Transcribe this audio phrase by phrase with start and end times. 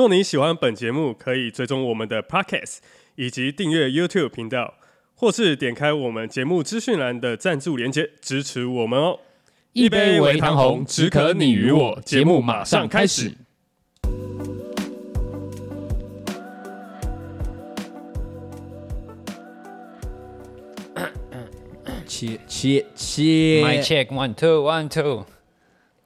[0.00, 2.78] 若你喜欢本节目，可以追踪我们的 Podcast
[3.16, 4.72] 以及订阅 YouTube 频道，
[5.14, 9.18] 或是点开我们节目资讯栏的赞助连接支持我们哦。
[9.74, 12.00] 一杯微糖红，只可你与我。
[12.02, 13.32] 节目马上开始。
[22.06, 23.22] 切切切
[23.62, 25.26] ！My check one two one two。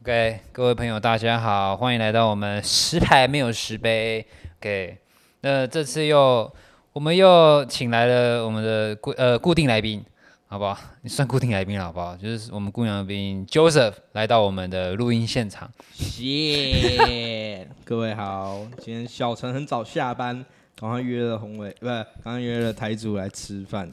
[0.04, 4.26] OK，各位朋友，大家好，欢迎来到我们十排没有十杯。
[4.58, 4.98] OK，
[5.40, 6.52] 那这次又
[6.92, 10.04] 我们又请来了我们的固呃固定来宾。
[10.46, 10.78] 好不好？
[11.00, 12.14] 你算固定来宾了，好不好？
[12.14, 15.70] 就是我们固定来宾 Joseph 来到我们的录音现场。
[15.94, 20.44] 谢谢各位好，今天小陈很早下班，
[20.76, 23.88] 赶快约了宏伟，不是，刚刚约了台主来吃饭，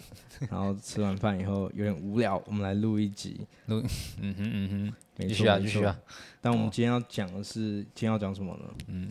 [0.49, 3.45] 然后吃完饭以后有点无聊，我们来录一集。
[3.67, 3.81] 录，
[4.19, 5.97] 嗯哼嗯哼，没错继续啊继续啊。
[6.41, 8.65] 但我们今天要讲的是，今天要讲什么呢？
[8.87, 9.07] 嗯，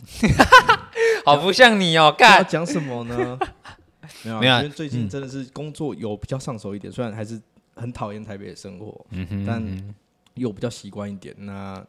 [1.25, 3.39] 好不像你哦，干要讲什么呢？
[4.23, 4.61] 没有、啊，没有、啊。
[4.61, 7.41] 因为最近真的是工作有比较上手一点，嗯、虽然还是
[7.75, 9.95] 很讨厌台北的生活，嗯哼嗯哼，但
[10.33, 11.33] 又比较习惯一点。
[11.37, 11.85] 那，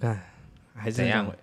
[0.00, 0.32] 哎，
[0.74, 1.38] 还是很想回，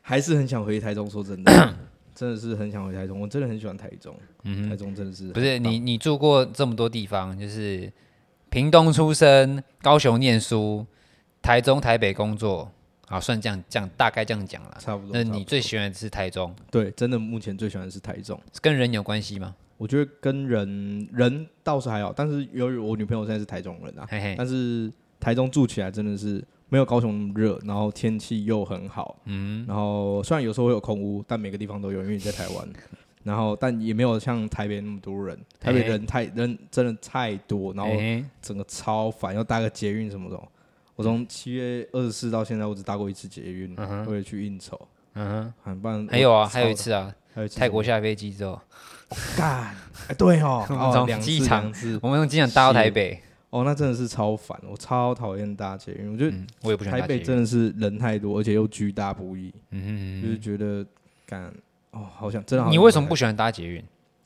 [0.00, 1.08] 还是很想回台中。
[1.10, 1.76] 说真的，
[2.14, 3.20] 真的是很想回台中。
[3.20, 5.78] 我真的很喜欢台中，嗯、台中真的是不是你？
[5.78, 7.92] 你住过这么多地方，就是
[8.50, 10.86] 屏东出生，高雄念书，
[11.42, 12.70] 台中、台北工作。
[13.06, 15.10] 好，算这样，这样大概这样讲了，差不多。
[15.12, 16.54] 那你最喜欢的是台中？
[16.70, 18.40] 对，真的目前最喜欢的是台中。
[18.62, 19.54] 跟人有关系吗？
[19.76, 24.90] 我觉得跟人人倒是还好，但是由于我女朋友现在是台中人啊，嘿嘿，但是
[25.20, 26.42] 台中住起来真的是
[26.74, 32.68] 没有高雄那么热，然后天气又很好，嗯，然后虽然有时候会有空屋，但每个地方都有，因为你在台湾，
[33.22, 37.92] 然后但也没有像台北那么多人，台北人太人真的太多，然后
[38.42, 40.36] 整个超烦，要搭个捷运什么的。
[40.96, 44.76] 我从七月二十四到现在，我只搭过一次捷运，为了去应酬。
[45.14, 48.60] 嗯哼，还还有啊，还有一次啊，还有泰国下飞机之后，
[49.36, 49.72] 干，
[50.08, 53.22] 哎，对哦， 从机场，我们从机场搭到台北，
[53.54, 60.84] 哦，那真的是超烦，我超讨厌搭捷运，我觉得我也不喜欢台北真的是人太多，而且又居大不易，嗯哼，就是觉得
[61.24, 61.54] 干，
[61.92, 62.68] 哦，好想真的。
[62.68, 63.76] 你为什么不喜欢搭捷运？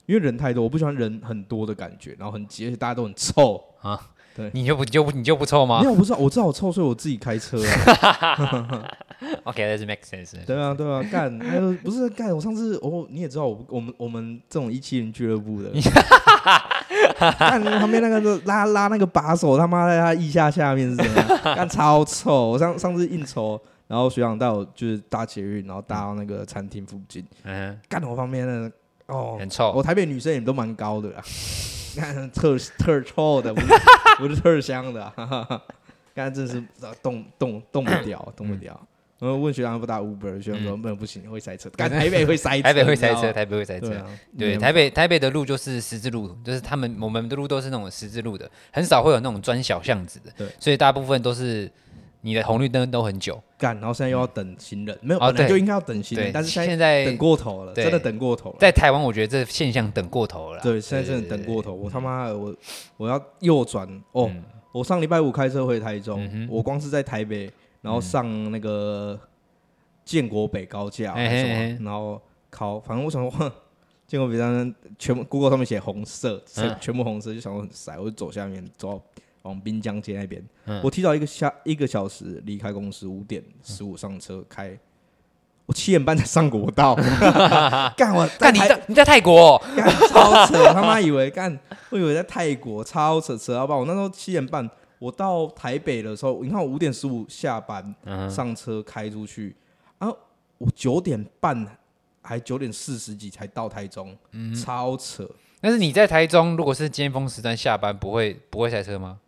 [0.06, 4.00] 因为人太多，我不喜欢人很多的感觉，然后很挤，而且大家都很臭啊。
[4.34, 5.81] 对你就不就不你就不臭吗？
[5.81, 7.59] 没有，我不知道，我知道我臭，所以我自己开车。
[9.44, 10.37] OK，that makes sense。
[10.47, 15.71] 对啊，对啊，干，还有不是干，我上次哦，你也知道我，我们我们这种一七零俱乐部的，
[17.39, 21.39] 看旁边那个拉拉那个把手，他妈在他腋下下面是什么？
[21.55, 22.51] 看超臭！
[22.51, 28.71] 我上上次应酬，然后学长带我就是搭捷运，然后搭到那个餐厅附近，嗯，干我旁边的
[29.06, 29.73] 哦，很臭。
[29.73, 31.23] 我台北女生也都蛮高的啦。
[31.97, 33.67] 看 特特臭的，不是
[34.19, 35.62] 不是特香的，哈哈哈。
[36.15, 36.61] 刚才真是
[37.00, 38.81] 动动动不掉，动不了。
[39.19, 41.69] 然后问学长不打 Uber，学长说不行，会塞车。
[41.71, 43.93] 台北会塞车，台北会塞车，台北会塞车。
[44.39, 50.31] 对，台北台北的路就是十字路，就是他们我们的路都是那种十字路的，很少会有那种钻小巷子的。
[50.37, 51.71] 对，所以大部分都是。
[52.21, 58.56] 你的红绿灯都很久，干，然后现在又要等行人，没有，本来就应该要等行人，但是现在等过头了，真的等过头了。
[58.59, 60.61] 在台湾，我觉得这现象等过头了。
[60.61, 61.73] 对，现在真的等过头。
[61.73, 62.53] 我他妈，我
[62.97, 64.29] 我要右转哦。
[64.73, 67.49] 我上礼拜五开车回台中，我光是在台北，
[67.81, 69.19] 然后上那个
[70.05, 73.53] 建国北高架，然后考，反正我想说，
[74.06, 79.03] 建国北站全部 Google 上面写红色，全全部红色，就想说很塞，我就走下面走。
[79.43, 84.77] 往滨江街那边，嗯、我提早一个下一个小时离开公司，五点十五上车开，
[85.65, 86.94] 我七点半才上国道，
[87.97, 89.62] 干我干你在你在泰国、哦，
[90.11, 91.58] 超扯，他妈以为干，
[91.88, 93.79] 我以为在泰国，超扯扯到爆。
[93.79, 94.69] 我那时候七点半，
[94.99, 99.55] 我到台北的时候，你看我五点十五下班、嗯、上车开出去，
[99.99, 100.17] 然后
[100.59, 101.67] 我九点半
[102.23, 105.29] 还九点四十几才到台中，嗯、超扯。
[105.61, 109.19] 但是你在台中，如果是尖峰时段下班，不会不会塞车吗？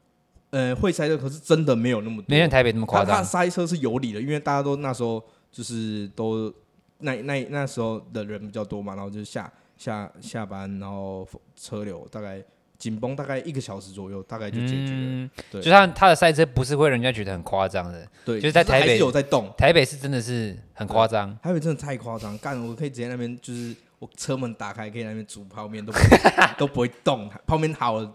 [0.50, 3.16] 呃，会塞车，可是真的没有那么多，没像台北那么夸张。
[3.16, 6.52] 他塞车是有理的，因为大家都那时候就是都
[6.98, 11.26] 那那那时候的人比较多嘛，然后就是下下下班，然后
[11.56, 12.42] 车流大概
[12.80, 15.02] 紧绷大概一个小时左右，大概就解决了。
[15.02, 25.92] 嗯、对，就像他的赛车不是会人家觉得很夸张的，对，就是在台北有在动，台北是真的是很夸张，台北真的太夸张，干我可以直接那边就是我车门打开，可以那边煮泡面都
[26.56, 28.10] 都不会动，泡面好了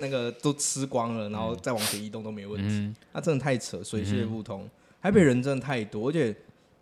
[0.00, 4.64] 那个都吃光了，然后再往前移动都没问题，那、嗯啊、真的太扯，水泄不通。
[4.64, 4.70] 嗯、
[5.00, 6.34] 台北人真的太多，而且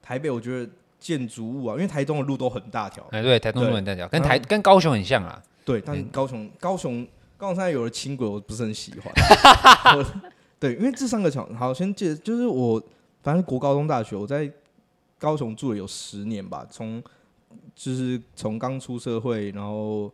[0.02, 5.42] 台北我觉得建筑物啊，因为台中的路都很大条，哎对，台中路很大条，跟台跟高雄很像啊。
[5.64, 7.06] 对，但高雄、嗯、高雄
[7.36, 9.12] 高雄现在有了轻轨，我不是很喜欢。
[10.60, 12.80] 对，因为这三个桥，好，先记得，就是我
[13.22, 14.48] 反正国高中大学我在
[15.18, 17.02] 高雄住了有十年吧，从
[17.74, 20.12] 就是从刚出社会，然后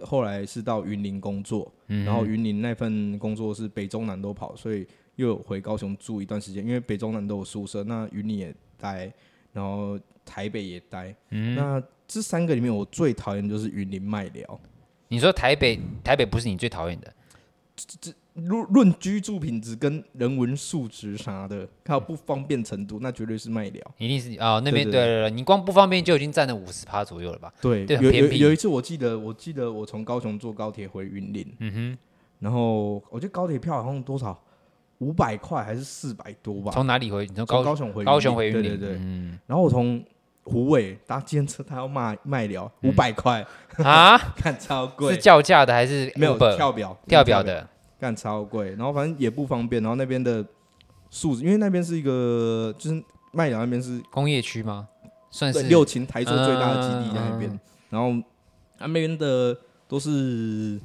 [0.00, 4.86] 后来是到云林工作，嗯、然后云林那份工作是北中南都跑，所以
[5.16, 9.12] 又有回高雄住一段时间，因为北中南都有宿舍，那云林也待，
[9.52, 11.14] 然后台北也待。
[11.28, 14.60] 嗯、那这三个里面，我最讨厌的就是云林麦寮。
[15.10, 17.12] 你说台北，台北不是你最讨厌的？
[17.76, 23.82] 这论论居住品质跟人文素质啥的，还有不方便程度，那绝对是麦寮。
[23.98, 27.52] 一定是啊、哦，那边对对，对对对，你光不方便就已经占了五十趴左右了吧？
[27.60, 31.98] 对，对有有有一次我记得，我记得我从高雄坐高铁回云林，嗯哼，
[32.38, 34.40] 然后我觉得高铁票好像多少
[34.98, 36.70] 五百块还是四百多吧？
[36.70, 37.26] 从哪里回？
[37.26, 38.62] 你从高高雄回高雄回云林？
[38.62, 40.02] 对对对，嗯，然后我从。
[40.50, 43.46] 虎尾搭计程车，他要卖卖聊五百块。
[43.84, 47.68] 啊， 干超贵，是叫价的还是没有跳表跳表的？
[47.98, 50.44] 干超贵，然后反正也不方便，然后那边的
[51.10, 53.02] 素质，因为那边是一个就是
[53.32, 54.88] 卖聊那边是工业区吗？
[55.30, 58.12] 算是六轻台中最大的基地在那边，然后
[58.78, 59.56] 那边的
[59.86, 60.80] 都是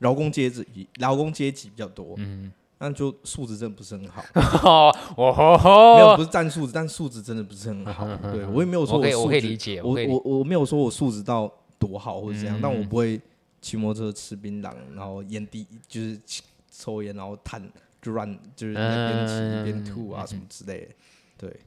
[0.00, 2.52] 劳工阶级，劳工阶级比较多，嗯。
[2.84, 4.22] 但就素质真的不是很好，
[5.16, 8.06] 哦没有不是占素质，但素质真的不是很好。
[8.30, 13.18] 对我也没有说我素质，我我我没有说我素质到多好或者怎样，但我不会
[13.62, 16.20] 骑摩托车吃槟榔，然后烟蒂就是
[16.70, 17.66] 抽烟，然后碳
[18.02, 20.88] 就乱就是一边骑一边吐啊什么之类的。
[21.38, 21.60] 对，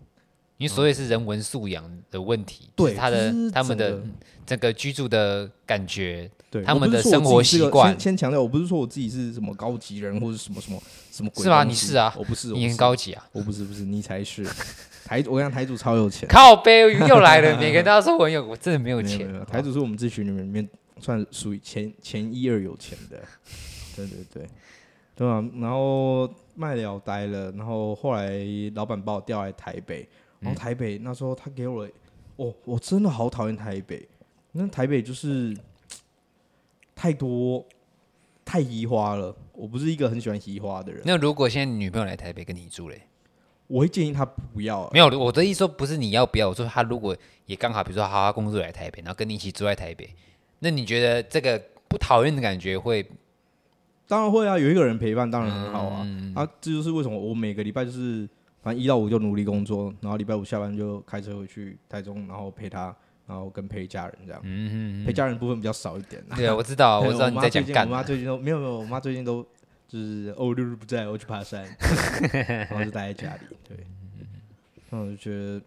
[0.57, 4.01] 你所谓是人文素养的问题，对他的他们的
[4.45, 6.29] 整个居住的感觉。
[6.49, 7.91] 对，他们的生活习惯。
[7.91, 10.81] 先先强调，我不是说我自己是什么高级人，或者什么什么
[11.11, 11.43] 什么鬼。
[11.43, 11.65] 是吧？
[11.65, 13.21] 你是啊，我不是，你很高级啊。
[13.33, 14.45] 我不是，不是，你才是。
[15.03, 16.27] 台，我跟你讲，台主超有钱。
[16.29, 19.29] 靠背又来了，每个人都说我有，我真的没有钱。
[19.45, 20.67] 台主是我们这群里面里面
[21.01, 23.21] 算属于前前一二有钱的。
[23.97, 24.47] 对对对，
[25.15, 25.43] 对啊。
[25.59, 28.31] 然后卖了呆了，然后后来
[28.73, 30.07] 老板把我调来台北，
[30.39, 31.91] 然后台北那时候他给我了，
[32.37, 34.07] 哦，我真的好讨厌台北。
[34.51, 35.55] 那台北就是。
[36.99, 37.63] 太多
[38.43, 41.03] 太移花了，我不是一个很喜欢移花的人。
[41.05, 43.03] 那如果现在你女朋友来台北跟你住嘞，
[43.67, 44.89] 我会建议她不要。
[44.91, 50.09] 没有，我的意思说不是你要不要，我说她如果也刚好，比如说好好工作来台北，然后跟你一起住在台北，
[50.57, 53.07] 那你觉得这个不讨厌的感觉会？
[54.07, 56.01] 当然会啊，有一个人陪伴当然很好啊。
[56.03, 58.27] 嗯、啊，这就是为什么我每个礼拜就是
[58.67, 62.93] 反正一到五就努力工作，然后礼拜五下班就开车回去台中，然后陪他。
[63.25, 66.23] 然后跟陪家人这样，嗯哼嗯，陪家人部分比较少一点。
[66.33, 67.85] 对啊，我知道， 我知道你在讲干。
[67.85, 69.45] 我妈最近都没有没有，我妈最近都
[69.85, 71.67] 就是哦六日不在，我去爬山，
[72.31, 73.41] 然后就待在家里。
[73.67, 73.77] 对，
[74.89, 75.61] 那我就觉得，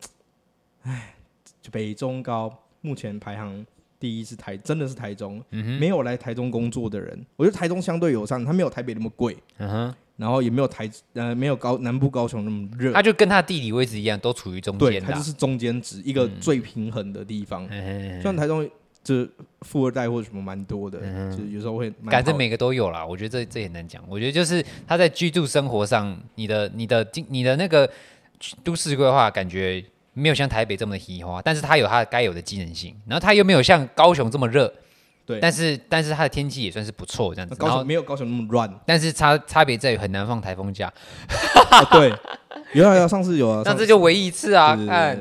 [0.84, 1.14] 哎，
[1.60, 2.50] 就北中高
[2.80, 3.66] 目前排行
[3.98, 5.44] 第一是台，真的是台中。
[5.50, 9.36] 嗯，没有来台中工作的人，我觉得台中相对友善，它没有台北那么贵。
[9.58, 9.94] 嗯哼。
[10.20, 14.90] 然后也没有台呃没有高南部高雄那么热，它就跟它地理位置一样，都处于中间。
[14.90, 17.66] 对，它就是中间值，一个最平衡的地方。
[18.22, 18.68] 像台中
[19.02, 19.26] 这
[19.62, 21.00] 富二代或者什么蛮多的，
[21.34, 21.90] 就有时候会。
[22.04, 24.04] 反正每个都有啦，我觉得这这也难讲。
[24.06, 27.90] 我觉得就是他在居住生活上，你的你的你的那个
[28.62, 34.70] 都市规划感觉没有像台北这么的稀花，但是它有它该有的机能性，然后它又没有像高雄这么热。
[35.30, 37.54] 对，但是但是它的天气也算是不错，这样子。
[37.54, 40.92] 高雄没有高雄那么乱，但是差差别在于很难放台风假。
[41.92, 42.12] 对，
[42.72, 45.16] 有啊有，上次有啊， 上次就唯一一次啊，看，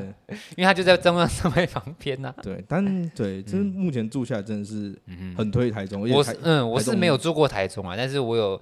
[0.56, 2.34] 因为它就在中央山脉旁边呐。
[2.42, 5.00] 对，但对，就是目前住下来真的是
[5.38, 6.02] 很推台中。
[6.10, 8.60] 我是嗯，我是没有住过台中啊，但是我有，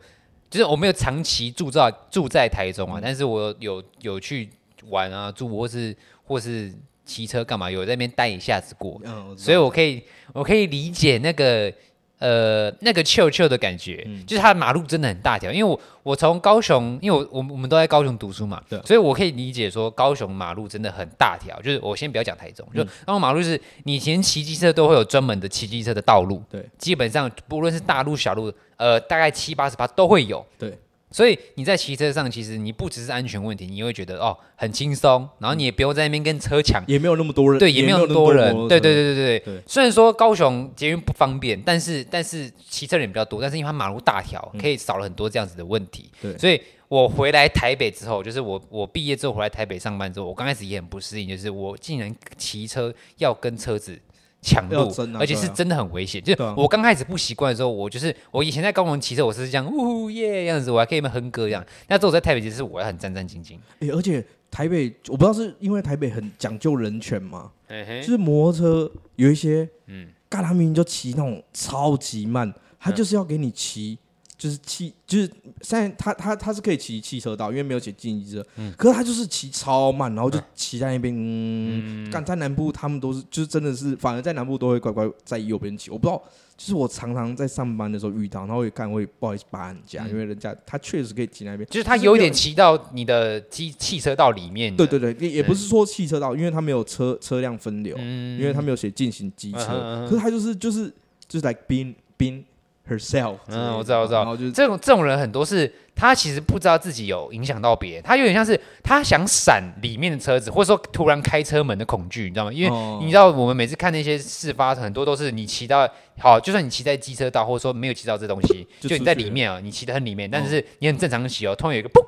[0.50, 4.50] 就是我没有长期住在住在台中啊，但是我有有去
[4.89, 6.74] 玩啊，住或是或是。
[7.08, 7.72] 骑车干嘛？
[7.72, 11.72] 有在那边待一下子过，嗯、所以我可以，我可以理解那个，
[12.20, 15.52] 呃，那个臭臭的感觉，嗯、就是它的马路真的很大条。
[15.52, 21.60] 因为我我从高雄，因为我我我们都在高雄读书嘛，对，所以我可以理解说高雄马路真的很大条。
[21.62, 30.78] 就是我先不要讲台中，就高雄马路是，你以前骑机车都会有专门的骑机车的道路，对，基本上不论是大路小路，呃，大概七八十八都会有，对。
[31.10, 39.40] 所以你在骑车上，其实你不只是安全问题，你会觉得哦很轻松，然后你也不用在那边跟车抢，也没有那么多人，对，也没有那么多人，对对对对对。
[39.40, 46.12] 对虽然说高雄捷运不方便，但是但是骑车人比较多，但是因为它马路大条，可以少了很多这样子的问题。
[46.22, 53.98] 对，所以我回来台北之后，就是我我毕业之后回来台北上班之后，我刚开始也很不适应，就是我竟然骑车要跟车子。
[54.41, 54.89] 抢路，
[55.20, 56.22] 而且是真的很危险。
[56.22, 61.65] 就是我刚开始不习惯的时候，我就是我以前在高雄骑车，我是这样呜耶样子，我还可以哼歌一样。
[61.88, 63.58] 那之后在台北其实我还很战战兢兢。
[63.79, 73.98] 哎，而且台北我不知道是因为台北很讲究人权嘛，就是摩托车有一些，嗯，嘎他明明就骑那种超级慢，他就是要给你骑。
[74.38, 75.27] 就是骑，就是
[75.62, 78.46] 现在他他他是可以骑汽车道，因为没有写禁机车。
[78.58, 78.72] 嗯。
[78.77, 81.13] 可是他就是骑超慢，然后就骑在那边。
[81.17, 82.10] 嗯。
[82.12, 85.89] 干、嗯、在南部，他们都是就是真的是，反而在南部都会乖乖在右边骑。
[85.89, 86.22] 我不知道，
[86.56, 91.67] 就是我常常在上班的时候遇到，然后会干会不好意思扒人家，嗯、因为人家他确实可以骑那边。
[91.70, 94.75] 就是他有一点骑到你的机汽车道里面。
[94.75, 99.67] 对对对，也也不是说汽车道，因为他没有车车辆分流，嗯、因为他没有写进行机车。
[99.72, 100.94] 嗯、可是他就是就是
[101.27, 102.44] 就是 like being being
[102.89, 112.53] herself，嗯，我知道，我知道，就是这种这种人很多是，他其实不知道自己有影响到别人，他有点像是他想闪里面的车子，或者说突然开车门的恐惧，你知道吗？
[112.53, 115.88] 因为你知道我们每次看那些事发，很多都是你骑到
[116.20, 122.01] 好，就算你骑在机车道，或者说没有骑到这东西，就你在里面啊，你骑得很里面，但是你很正常的骑哦，突然有一个嘣，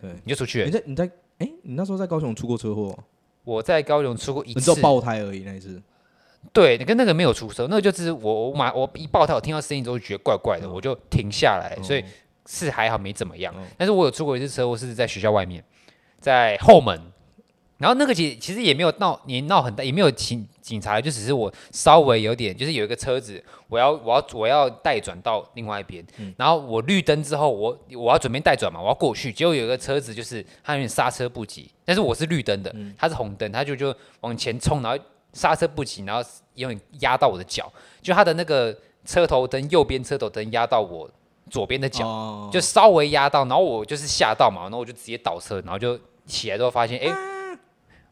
[0.00, 0.66] 对，你就出去了。
[0.66, 2.96] 你在你在哎，你那时候在高雄出过车祸？
[3.44, 5.82] 我在高雄出过一次，爆胎而已那一次。
[6.52, 12.04] 对，你跟那个没有出手，那个就是我我马我一爆胎，我听到声音之后就觉得怪怪的，我就停下来，所以
[12.46, 13.54] 是还好没怎么样。
[13.78, 15.64] 但是我有出过一次车祸，是在学校外面，
[16.20, 17.00] 在后门，
[17.78, 26.04] 然后那个其其实也没有闹，也闹很大，也没有警警察，就只是我稍微有点，就是有一个车子，我要我要我要带转到另外一边，
[26.36, 35.02] 然后我绿灯之后，我我要准备带转嘛，我要过去，结果有一个车子就是他有点刹车不及，但是我是绿灯的，他是红灯，他就就往前冲，然后。
[35.32, 41.10] 刹车不及，然后有点压到我的脚，就他的那个车头灯右边车头灯压到我
[41.50, 47.31] 左边的脚，哦、就稍微压到，然后我就是吓到嘛，然后我就直接倒车，然后就起来之后发现，哎、欸。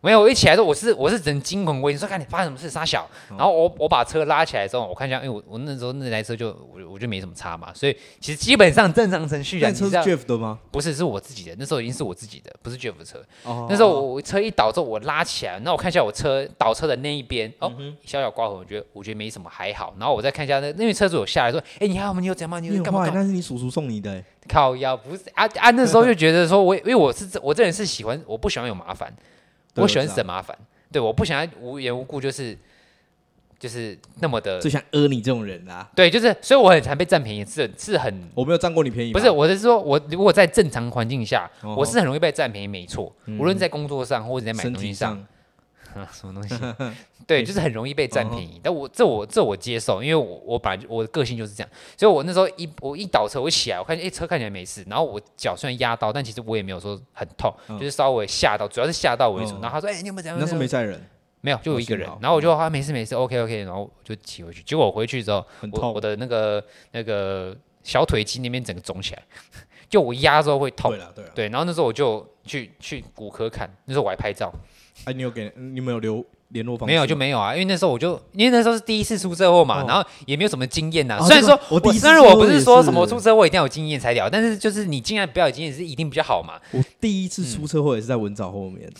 [0.02, 3.06] 没有，我一起来之后，我是我是整惊魂未定，说看你发生什么事，傻小。
[3.28, 9.60] 然后我我把车拉起来之后，我看一下，因为我我那时候那台车就我我就没什么差嘛，所以其实基本上正常程序。
[9.60, 10.58] 那车是 Jeff 的吗？
[10.70, 11.54] 不是，是我自己的。
[11.58, 13.22] 那时候已经是我自己的，不是 Jeff 的车。
[13.44, 13.66] 哦。
[13.68, 17.70] 那时候我车一倒之后，我拉起来，那我看一下我车倒车的那一边，哦，
[18.04, 19.94] 小小刮痕，我觉得我觉得没什么，还好。
[19.98, 22.20] 然后我再看一下那那位车主有下来说，哎，你还好吗？
[22.20, 22.58] 你有怎样吗？
[22.58, 23.06] 你有干嘛？
[23.12, 24.24] 那是你叔叔送你的。
[24.48, 25.70] 靠腰不是啊啊！
[25.72, 29.12] 那时候就觉得说我因为我是我这人是喜欢我不喜欢有麻烦。
[29.76, 30.56] 我喜欢省麻烦，
[30.90, 32.56] 对，我不想要无缘无故就是
[33.58, 45.26] 就是那么的，最想讹你这种人啊，对，就是，所以我很常被占便宜，是是很，我没有占过你便宜，不是，我是说，我如果在正常环境下，我是很容易被占便宜，没错，无论在工作上或者在买东西上。
[45.94, 46.54] 啊，什么东西？
[47.26, 48.60] 对，就是很容易被占便宜。
[48.62, 59.52] 但我这我这我接受，因为我我本来我的个性就是这样，所以我那时候一我一倒车，我一起来，我看见哎车看起来没事，然后我脚虽然压到，但其实我也没有说很痛，就是稍微吓到，主要是吓到为主。
[59.60, 61.00] 然后他说：“哎，你有没有这样？”那时候没载人，
[61.40, 62.08] 没有，就我一个人。
[62.20, 64.62] 然后我就说：“啊，没事没事，OK OK。”然后我就骑回去。
[64.62, 69.22] 结果我回去之后，我我的那个那个小腿肌那边整个肿起来，
[69.88, 70.90] 就我压之后会痛。
[70.90, 71.48] 对了对了，对。
[71.48, 74.52] 然后那时候我就去去骨科看，那时候我还拍照。
[75.04, 76.92] 哎，你有给你没有留联络方式？
[76.92, 81.18] 没有就没有啊，因为那时候我就因为那时候是第一次出车祸嘛，然后也没有什么经验呐。
[81.22, 86.60] 虽然说我虽然我不是说什么出车祸一定要有经验才聊，但是就是你尽量不要有经验是一定比较好嘛。
[86.72, 88.90] 我第一次出车祸也是在文藻后面，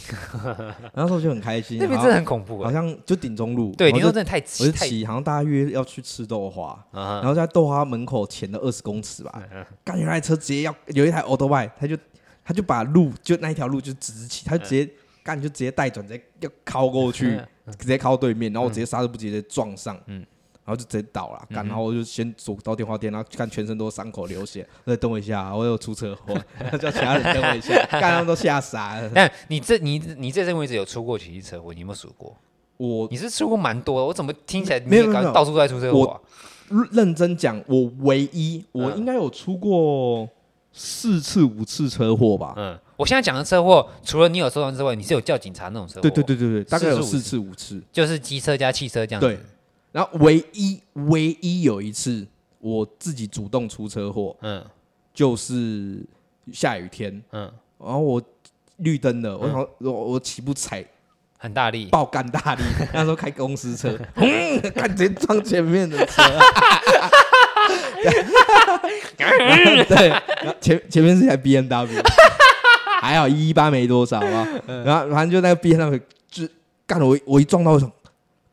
[0.42, 1.78] 然 后那时候就很开心。
[1.78, 3.74] 那边真的很恐怖，好像就顶中路。
[3.76, 9.42] 对，顶中路真的太我就骑，好像大家约要去吃豆花，然后在豆花门口前的二十公尺吧，
[9.84, 11.96] 感觉那台车直接要有一台 Old Bike，他就
[12.44, 14.88] 他就把路就那一条路就直起，他就直接。
[15.30, 17.40] 干就直接带转，直接要靠过去，
[17.78, 21.46] 直接靠对面，然后我直接刹车不及，直接撞上，然后就直接倒了。
[21.50, 24.66] 干，然后我就先走到电话店，然后看全身都是伤口流血。
[24.84, 26.34] 再等我一下，我有出车祸，
[26.78, 27.74] 叫其他人等我一下。
[27.90, 29.08] 干，他们都吓傻了。
[29.14, 31.72] 但你这你你这阵为止有出过几次车祸？
[31.72, 32.36] 你有没有数过？
[32.76, 34.06] 我你是出过蛮多的。
[34.06, 36.20] 我怎么听起来没有到处都在出车祸？
[36.70, 40.28] 我认真讲，我唯一我应该有出过
[40.72, 42.54] 四次五次车祸吧。
[42.56, 42.78] 嗯。
[43.00, 46.02] 我现在讲的车祸，除了你有受伤之外，你是有叫警察那种车祸？
[46.02, 49.26] 对对对对对，大概有四次五次，就是机车加汽车这样子。
[49.26, 49.38] 对，
[49.90, 52.26] 然后唯一唯一有一次
[52.58, 54.62] 我自己主动出车祸，嗯，
[55.14, 56.04] 就是
[56.52, 58.22] 下雨天，嗯，然后我
[58.76, 60.84] 绿灯了，我想我我起步踩
[61.38, 64.60] 很大力，爆干大力， 那时候开公司车，嗯，
[64.94, 66.22] 直接撞前面的车。
[69.88, 72.02] 对，然后前前面是一台 B M W，
[73.00, 74.46] 还好一一八没多少啊。
[74.84, 76.48] 然后反正就那个 B M W 就
[76.86, 77.90] 干了我，我一撞到我说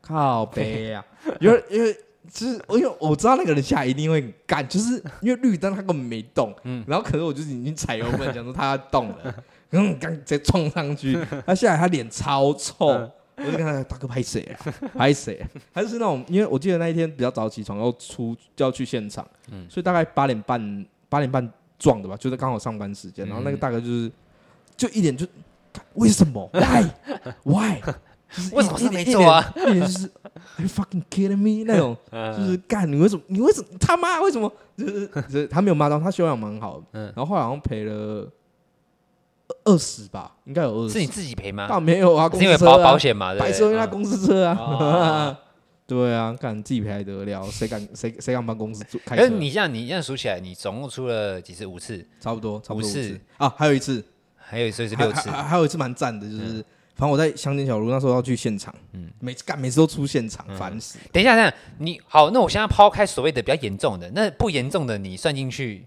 [0.00, 1.04] 靠北啊，
[1.40, 1.92] 因为因为
[2.30, 9.34] 就是因为我知道那个人下来一定会干，就是因为绿灯他根本没动，嗯，然后可是我就是已经踩油门，想说他要动了，
[9.70, 13.10] 嗯，刚直接冲上去， 他下来他脸超臭。
[13.40, 14.74] 我就跟他大哥拍谁啊？
[14.96, 15.40] 拍谁？
[15.72, 23.24] 还是那种，因为我记得那一天比较早起床，要出就要去现场，嗯，所以大概八点半八点半撞的吧，就是刚好上班时间。
[23.28, 24.10] 然后那个大哥就是
[24.78, 25.26] 就一点就
[25.94, 26.48] 为什么？
[26.54, 26.86] Why
[27.44, 27.82] Why？
[28.52, 29.52] 为什么是没错啊？
[29.56, 30.10] 一点就是
[30.56, 31.94] Are you fucking kidding me 那种，
[32.36, 33.22] 就是干你为什么？
[33.26, 34.50] 你为什么他妈为什么？
[34.76, 38.30] 就是就是他没有骂到，他修养蛮好的，嗯，然后后来好像赔了。
[39.64, 40.92] 二十吧，应该有二十。
[40.94, 41.66] 是你自己赔吗？
[41.68, 45.38] 倒没有啊，是因为保保险嘛，白车因为他公司车啊。
[45.86, 47.42] 对啊，敢自己赔还得了？
[47.46, 49.22] 谁敢谁谁敢帮公司开车？
[49.22, 51.64] 可是你这样你这样数起来，你总共出了几次？
[51.64, 53.48] 五次，差不多，差不多五次啊。
[53.56, 54.04] 还有一次，
[54.48, 56.64] 还有一次是六次，还有一次蛮赞的，就是
[56.94, 60.98] 反正我在乡间小路那时候要去现场，嗯，每次干每次都出现场，烦死。
[61.12, 65.86] 等一下，等一下，你好，那我现在抛开所谓的比较严重的，那不严重的你算进去。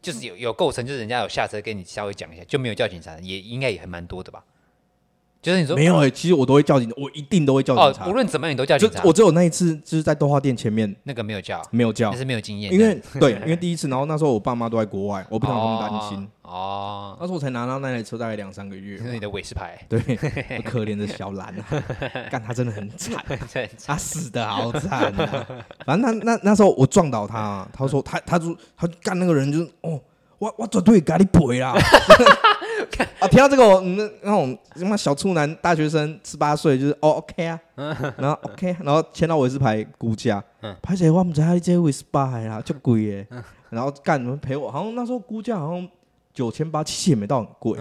[0.00, 4.44] 就是有有构成，就是人家有下车跟你稍微讲一下，就没有叫警察，也应该也还蛮多的吧。
[5.40, 8.04] 就是你说没有哎、欸，其实我都会叫警，我一定都会叫警察。
[8.06, 9.02] 哦、无论怎么样，你都叫警察。
[9.04, 12.72] 我只有那一次，就是在豆花店前面那个没有叫，没有叫，但是没有经验。
[12.72, 16.28] 因为 对，因为第一次，然后那时候我爸妈都在国外，我不想他们担心。
[16.42, 18.98] 哦，那时候我才拿到那台车大概两三个月。
[18.98, 19.78] 是你的尾士牌。
[19.88, 20.00] 对，
[20.64, 21.84] 可怜的小兰啊，
[22.30, 23.24] 干他真的很惨，
[23.86, 25.46] 他死的好惨啊。
[25.86, 30.00] 反正那那那时候我撞倒他，他说他他就他干那个人就是哦。
[30.38, 31.74] 我我绝对给你赔啦！
[33.18, 37.60] 啊，听到这个，那那种什么小处男大学生十八岁，就是哦 OK 啊，
[38.16, 40.42] 然后 OK，然后签到伟士牌估价，
[40.80, 43.26] 拍谢我唔知你这伟士牌啦，就贵耶。
[43.70, 44.70] 然后干什么赔我？
[44.70, 45.88] 好像那时候估价好像
[46.32, 47.78] 九千八，其实也没到很贵。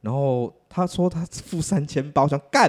[0.00, 2.68] 然后他说他付三千八，我想干。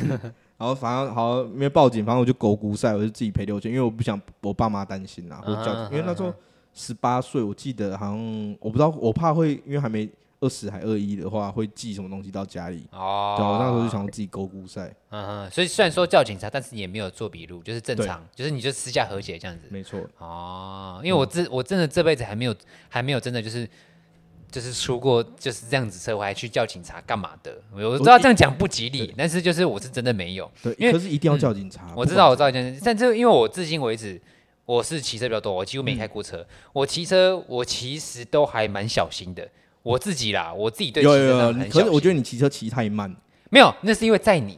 [0.58, 6.32] 然后反正好没有报警，反正我就狗骨赛，我就自己赔六千，因为我不想我爸妈担心啊，或者叫，因为那时候。
[6.78, 10.06] 十八岁，我记得好像我不知道，我怕会因为还没
[10.40, 12.86] 二十还二一的话，会寄什么东西到家里。
[12.92, 14.94] 哦，对，我那时候就想自己勾股赛。
[15.08, 19.64] 嗯哼，所以虽然说叫警察，但是也没有做笔录，就是正常，就是你就私下和解这样子。
[19.70, 19.98] 没错。
[20.18, 22.54] 哦，因为我真我真的这辈子还没有
[22.90, 23.66] 还没有真的就是
[24.50, 27.56] 就是出过就是这样子车祸还去叫警察干嘛的？
[27.72, 30.50] 我知道这样讲不吉利，但是就是我是真的没有。
[30.62, 31.86] 对，因为可是一定要叫警察。
[31.88, 32.50] 嗯、我知道，我知道，
[32.84, 34.20] 但是因为我至今为止。
[34.66, 36.38] 我是骑车比较多，我几乎没开过车。
[36.38, 39.48] 嗯、我骑车，我其实都还蛮小心的。
[39.82, 41.70] 我自己啦，我自己对骑车很小心。
[41.70, 43.14] 可是我觉得你骑车骑太慢。
[43.48, 44.54] 没有，那是因为载你，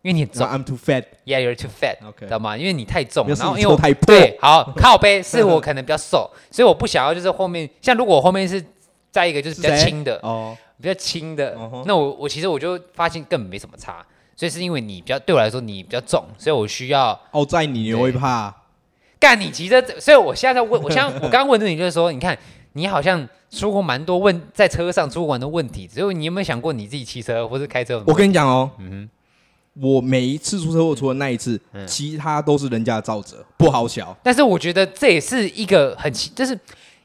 [0.00, 0.46] 因为你重。
[0.46, 1.04] I'm too fat.
[1.26, 1.98] Yeah, you're too fat.
[2.08, 2.56] OK，知道吗？
[2.56, 4.06] 因为你太重，然后因为我太破。
[4.06, 8.64] 对，好 靠背是我可能比较瘦，所以我不想要就是后面像如果我后面是
[9.10, 11.54] 再一个就是比较轻的哦，比较轻的，
[11.84, 14.02] 那我我其实我就发现根本没什么差。
[14.34, 18.54] 所以是因为你比较对我来说你比较重，所以我需要哦在你，你会怕。
[19.18, 22.36] 干你急着，所以我现在在问，我现在我刚刚问的你就是说，你看
[22.72, 28.02] 你好像出过蛮多问，在车上出过蛮多问题，只有你有没有想过你自己骑车或是开车？
[28.06, 34.16] 我跟你讲哦，嗯哼，我每一次出车祸除了那一次，其他都是人家的造责，不好小。
[34.22, 36.58] 但是我觉得这也是一个很奇，就是。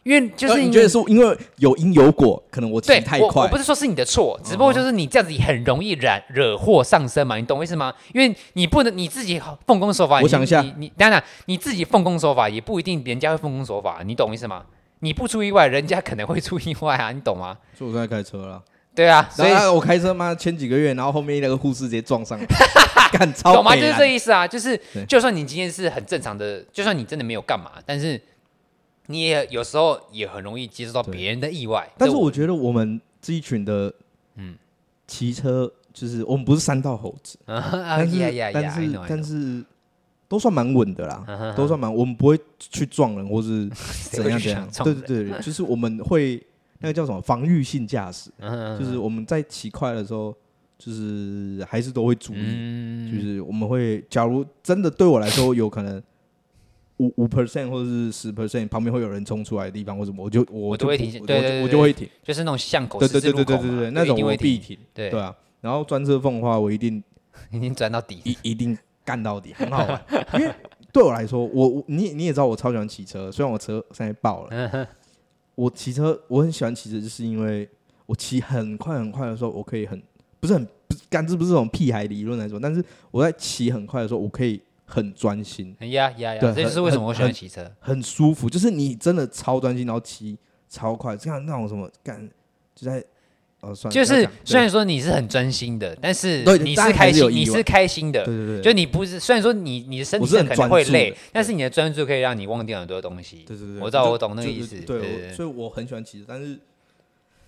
[0.03, 3.43] 因为就是你觉得是因为有因有果，可能我骑太快。
[3.43, 7.93] 我不是说是你的错，只不过就是你这样子很容易染惹祸上身嘛，你懂我意思吗？
[8.11, 14.63] 因为你不能你自己奉公守法，我想一下，你你当然你自己奉公守法也不一定人家会奉公守法，你懂我意思吗？
[15.01, 17.55] 你不出意外，人家可能会出意外啊，你懂吗？
[17.77, 18.59] 所以我在开车了。
[18.95, 22.45] 对啊，所以我开车嘛，前几个月，然后后面那个护士直接撞上了，
[23.13, 23.75] 干超懂吗？
[23.75, 28.19] 就是这意思啊，就是就算你今天是很正常的，就算你真的没有干嘛，但是。
[29.07, 33.93] 你也有时候也很容易接受到别人的意外，但是我觉得我们这一群的，
[34.35, 34.55] 嗯，
[35.07, 38.19] 骑车就是我们不是三道猴子， 但是
[38.53, 39.63] 但是但是
[40.27, 41.25] 都算蛮稳的啦，
[41.57, 43.67] 都算蛮，我们不会去撞人或是
[44.11, 46.41] 怎样怎样，对对对，就是我们会
[46.79, 48.31] 那个叫什么防御性驾驶，
[48.79, 50.33] 就是我们在骑快的时候，
[50.77, 56.01] 就是还是都会注意，就是我们会，假如真的对我来说有可能。
[57.01, 65.35] 五五 percent 或者是十 percent，旁边会有人冲出来的地方或什么，我就我就会停，对对，我就会停，就是那种巷口，对对对对对对对，那种我必停，对对啊。
[65.61, 67.03] 然后专车缝的话，我一定
[67.51, 70.05] 一定钻到底，一一定干到底，很好玩。
[70.35, 70.53] 因为
[70.93, 74.87] 对我来说，我你你也知道，我超喜欢骑车，虽然我车现在爆了，
[75.55, 77.67] 我骑车我很喜欢骑车，就是因为
[78.05, 80.01] 我骑很快很快的时候，我可以很
[80.39, 84.61] 不是很不是，干这不是这种屁孩理论来说，但是我在骑很快的时候，我可以。
[84.91, 85.75] 很专心。
[85.79, 86.39] 呀呀呀！
[86.39, 88.49] 这就是为什么我喜欢骑车很，很舒服。
[88.49, 90.37] 就是你真的超专心，然后骑
[90.69, 92.29] 超快，这样那种什么干
[92.75, 93.03] 就在。
[93.61, 103.43] 哦，算就是虽然说你是很专心的，但是你是开心，你是开心的，对对对，就你不是虽然说你你的身体可能会累，但是你的专注可以让你忘掉很多东西。
[103.45, 104.81] 对对对，我知道我懂那个意思。
[104.81, 106.59] 对，所以我很喜欢骑车，但是，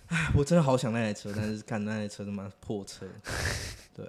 [0.06, 3.08] 哎，我真的好想那台车，但是看那台车他妈破车，
[3.96, 4.06] 对，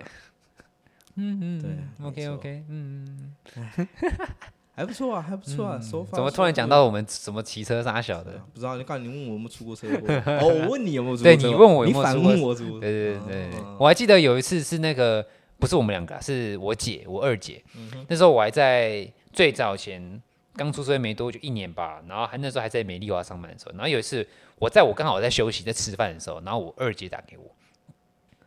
[1.17, 3.89] 嗯嗯，对，OK OK，嗯嗯。
[4.77, 5.81] 还不错啊，还不错啊。
[5.81, 8.33] 手法怎么突然讲到我们什么骑车啥小的？
[8.53, 9.99] 不知道，你刚你问我有没有出过车祸？
[10.41, 11.23] 哦，我问你有没有出？
[11.23, 12.21] 对，你问我有没有出过？
[12.21, 12.53] 你反问我？
[12.53, 15.25] 对对对，我还记得有一次是那个
[15.61, 17.63] 不是我们两个，是我姐，我二姐。
[18.09, 20.21] 那时候我还在最早前
[20.57, 22.03] 刚出社会没多久，一年吧。
[22.09, 23.73] 然后还那时候还在美丽华上班的时候。
[23.73, 24.27] 然后有一次
[24.59, 27.45] 我在我刚好在休息在吃饭的时候，然后我二姐打给我，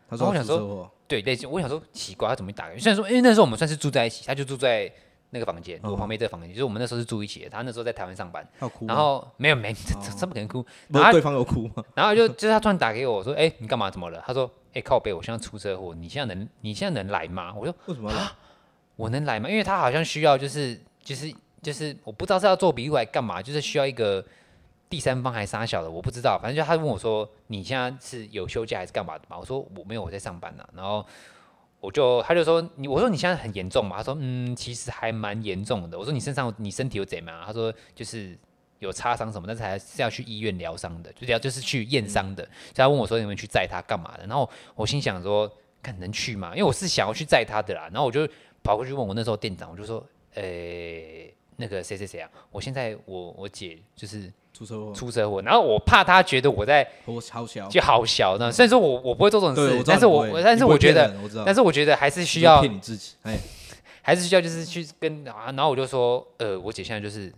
[0.10, 2.66] 她说我想说，对对，我想说奇怪，他怎么会打？
[2.78, 4.92] 虽然说因为那时候我们算是住在一起，他就住在。
[5.30, 7.50] 那个房间，我旁边这个房间，就是我们那时候是住一起的。
[7.50, 8.48] 他那时候在台湾上班，
[8.88, 10.66] 然后没有没，怎么可能哭？
[10.88, 11.84] 然后对方有哭吗？
[11.94, 13.92] 然后就就是他突然打给我，说：“哎，你干嘛？
[13.92, 18.34] 怎么了？”他说：“哎，靠背，我现在出车祸，你现在能你现在能来吗？”我说：“为什么啊？
[18.96, 19.50] 我能来吗？
[19.50, 21.30] 因为他好像需要，就是就是
[21.62, 24.24] 就是，我不知道是要做笔录还干嘛，就是需要一个
[24.90, 26.40] 第三方还是啥小的，我不知道。
[26.42, 29.38] 反正就他问我说：你现在是有休假还是干嘛的嘛？
[29.38, 30.68] 我说我没有，我在上班呢。
[30.76, 31.06] 然后。
[31.80, 33.98] 我就他就说你我说你现在很严重嘛？
[33.98, 35.98] 他说嗯，其实还蛮严重的。
[35.98, 37.40] 我说你身上你身体有怎么样？
[37.46, 38.36] 他说就是
[38.80, 42.44] 有擦伤什么，但是还是要去医院疗伤的，就要就是去验伤的。
[42.44, 44.26] 所以他问我说你们去载他干嘛的？
[44.26, 45.50] 然后我心想说
[45.84, 46.50] 看能去吗？
[46.54, 47.84] 因为我是想要去载他的啦。
[47.94, 48.28] 然后我就
[48.64, 51.27] 跑过去问我那时候店长，我就说诶、欸，
[51.58, 52.30] 那个谁谁谁啊？
[52.50, 54.32] 我现在我我姐就是。
[54.54, 58.52] 出车祸，出车祸，然后我怕她觉得我在，我好小，就好小呢。
[58.52, 61.16] 虽然说我我不会做这种事，但是我但是我觉得，
[61.46, 63.38] 但是我觉得还是需要骗你自己，哎，
[64.02, 67.32] 还是需要就是去跟啊，然后我就说，呃，我姐现在就是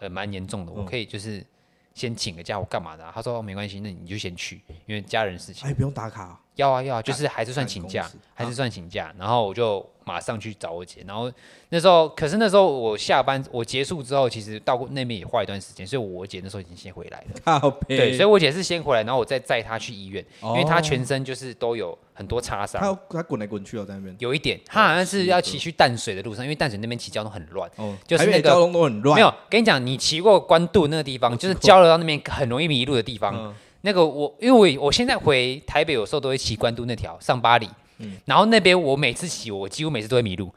[0.00, 1.46] 呃蛮严重的，我可以就是
[1.94, 3.08] 先请个假，我干嘛的？
[3.14, 5.68] 他说没关系，那你就先去，因为家人事情。
[5.68, 9.84] 哎，不用打卡，要啊要啊，就是还是算请假，还是算请假，然后我就。
[10.06, 11.32] 马上去找我姐，然后
[11.70, 17.72] 那时候，可是那时候我下班，我结束之后，其实到那边也花一段时间，所以我姐那时候已经先回来了。
[17.88, 22.82] 对，所以我姐是先回来，然后我再载她去医院，因为她全身就是都有很多擦伤。
[22.82, 24.14] 她她滚来滚去哦，在那边。
[24.18, 29.14] 有一点，她好像是要骑去淡水的路上，因为淡水那边骑交通很乱，哦，就是那个交通都很乱。
[29.14, 33.54] 没有，跟你讲，你骑过关渡那个地方，就是交流到那边很容易迷路的地方。
[33.86, 37.68] 那个我，因为我我现在回台北有时候都会骑关渡那条上巴黎。
[37.98, 40.52] 嗯，然后那边我每次骑，我几乎每次都会迷路，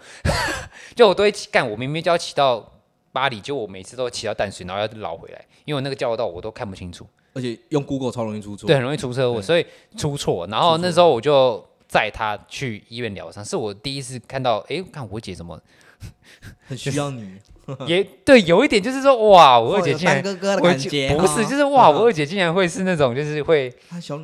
[0.96, 2.74] 就我都会骑干，我明明就要骑到
[3.12, 9.66] 八里，就我每次都骑到淡水，然后要绕回来，因为我那个交流道我都看不清楚，而且用 Google 超容易出错，对，很容易出车祸，所以
[9.98, 10.48] 出错。
[10.48, 15.62] 然后那时候我就载他去医院疗伤，是我第一次看到，哎，看我姐怎么
[16.68, 17.38] 很需要你。
[17.86, 23.66] 也对，有一点就是说，哇，我二姐竟然哥哥的感觉，不是，就是哇， 我二姐竟然会是那种，就是会，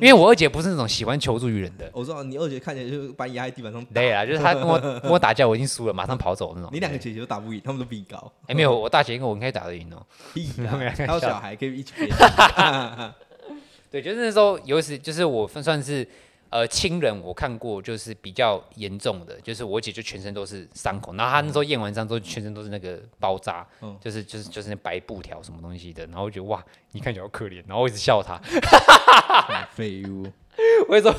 [0.00, 1.90] 为我二姐不是那种喜欢求助于人的。
[1.92, 3.84] 我知道你二姐看起来就是把你压在地板上。
[3.92, 6.70] 对啊，就是她跟我跟我打架，我已经输了，马上跑走那种。
[6.72, 8.32] 你两个姐姐都打不赢，他们都比你高。
[8.46, 10.02] 哎，没有，我大姐跟我应该打得赢哦。
[10.96, 11.92] 还有小孩可以一起。
[13.90, 16.08] 对，就是那时候有一次，就是我分算是。
[16.54, 28.40] 呃，亲人我看过，就是比较严重的，就是我姐就全身都是伤口，然后她那时候验完伤之后，全身都是那个包扎，嗯、就是就是就是那白布条什么东西的，然后我觉得哇，你看起来好可怜，然后我一直笑她，
[29.74, 30.30] 废物，
[30.88, 31.16] 我一直说，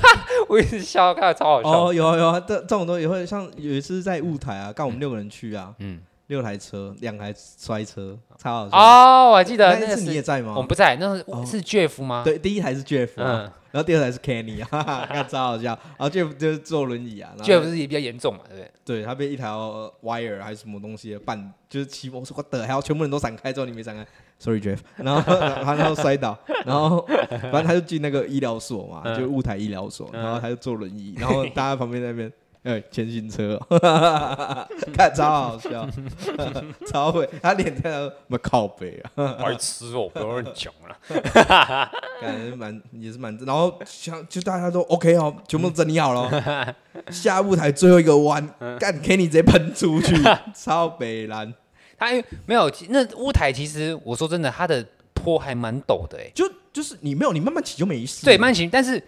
[0.48, 1.88] 我一直笑，看着超好笑。
[1.88, 6.00] 哦，有啊有啊，这这种东西会像有一次在雾台啊，刚我们六个人去啊，嗯。
[6.28, 9.30] 六台车，两台摔车，超好笑哦！
[9.32, 10.54] 我还记得那次你也在吗？
[10.56, 12.24] 我们不在，那是是 Jeff 吗？
[12.26, 15.78] 对，第一台是 Jeff，嗯，然后第二台是 Kenny，哈哈， 那超好笑。
[15.98, 18.72] 然后 Jeff 就是坐轮椅啊，Jeff 是也比较严重嘛，对不对？
[18.84, 24.04] 对，他被一条 wire 还是什么东西绊，就是骑摩托车的，还要全部人都闪开之后，你没闪开
[24.40, 26.36] ，Sorry Jeff， 然后他然后摔倒，
[26.66, 32.32] 然后反正他就进那个医疗所嘛，就雾台医疗所，然后他就坐轮椅，然后大家旁边那边。
[32.66, 33.62] 哎，前行车，
[34.98, 35.88] 看超好笑，
[36.92, 40.98] 超会，他脸在那么靠背啊，白痴哦，不要乱讲了，
[42.20, 46.76] 感觉蛮也是蛮，然后像就大家都 OK 哦，全部都整理好了，
[47.12, 48.44] 下舞台最后一个弯，
[48.80, 50.16] 干 Kenny 直接喷出去，
[50.56, 51.54] 超北蓝，
[52.00, 52.08] 他
[52.48, 59.00] 没有那舞台，其实我说真的，他的坡还蛮陡的，哎，就就是你没有，你慢慢骑就没事，对，慢骑，但是。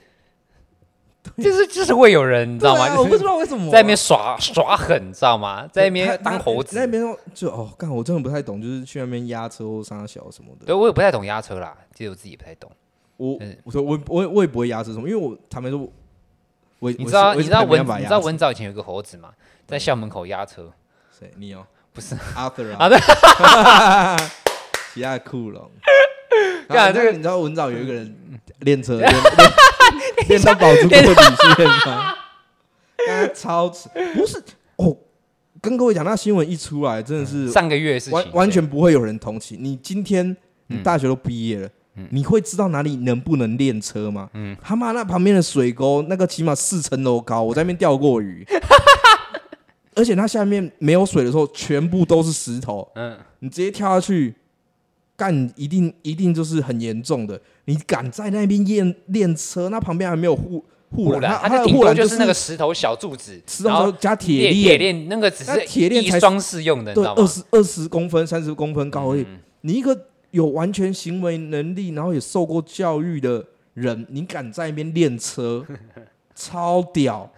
[1.38, 2.95] 就是就是会有人，你知道吗？
[2.97, 5.67] 我不知道为什么在那边耍耍狠，你知道吗？
[5.71, 7.03] 在那边当猴子，在那边
[7.34, 10.65] 就哦，干我真的不太懂，就是去那边压车或杀小什么的。
[10.65, 12.71] 对，我也不太懂压车啦，其实我自己也不太懂。
[13.17, 15.80] 我我说我我我也不会压车什么，因为我他们说，
[16.80, 19.30] 我你知道你知道文你知道文藻以前有个猴子吗？
[19.65, 20.71] 在校门口压车。
[21.19, 21.32] 谁？
[21.36, 21.65] 你哦？
[21.93, 22.97] 不是阿德啊，对，
[24.93, 25.69] 其他的库龙。
[26.69, 28.15] 干这个，你知道文藻有一个人
[28.60, 29.01] 练车
[29.89, 32.15] 练 练到保住过底线吗？
[33.06, 34.41] 刚超迟，不是
[34.78, 34.95] 哦。
[35.60, 39.76] 跟各位讲，那新闻一出来，真的是上个月是完完全不会有人同情你。
[39.78, 40.36] 今天
[40.67, 41.69] 你大学都毕业了，
[42.12, 44.30] 你会知道哪里能不能练车吗？
[44.62, 48.45] 他妈那旁边的水沟，那个起码四层楼高，我在那边钓过鱼。
[49.95, 52.88] 而且它下面没有水的时候，全部都是石头。
[52.93, 54.36] 嗯，你直接跳下去，
[55.17, 57.41] 干一定一定就是很严重的。
[57.65, 59.67] 你敢在那边练练车？
[59.67, 64.53] 那旁边还没有护护栏，它的护栏就是那个石头小柱子，石头加铁链。
[64.53, 69.25] 铁链那个只是铁链才装饰用的，对，二十二十公分、三十公分高而已。
[69.62, 75.65] 你一个有完全行为能力，然后也受过教育的人，你敢在那边练车，
[76.36, 77.30] 超屌！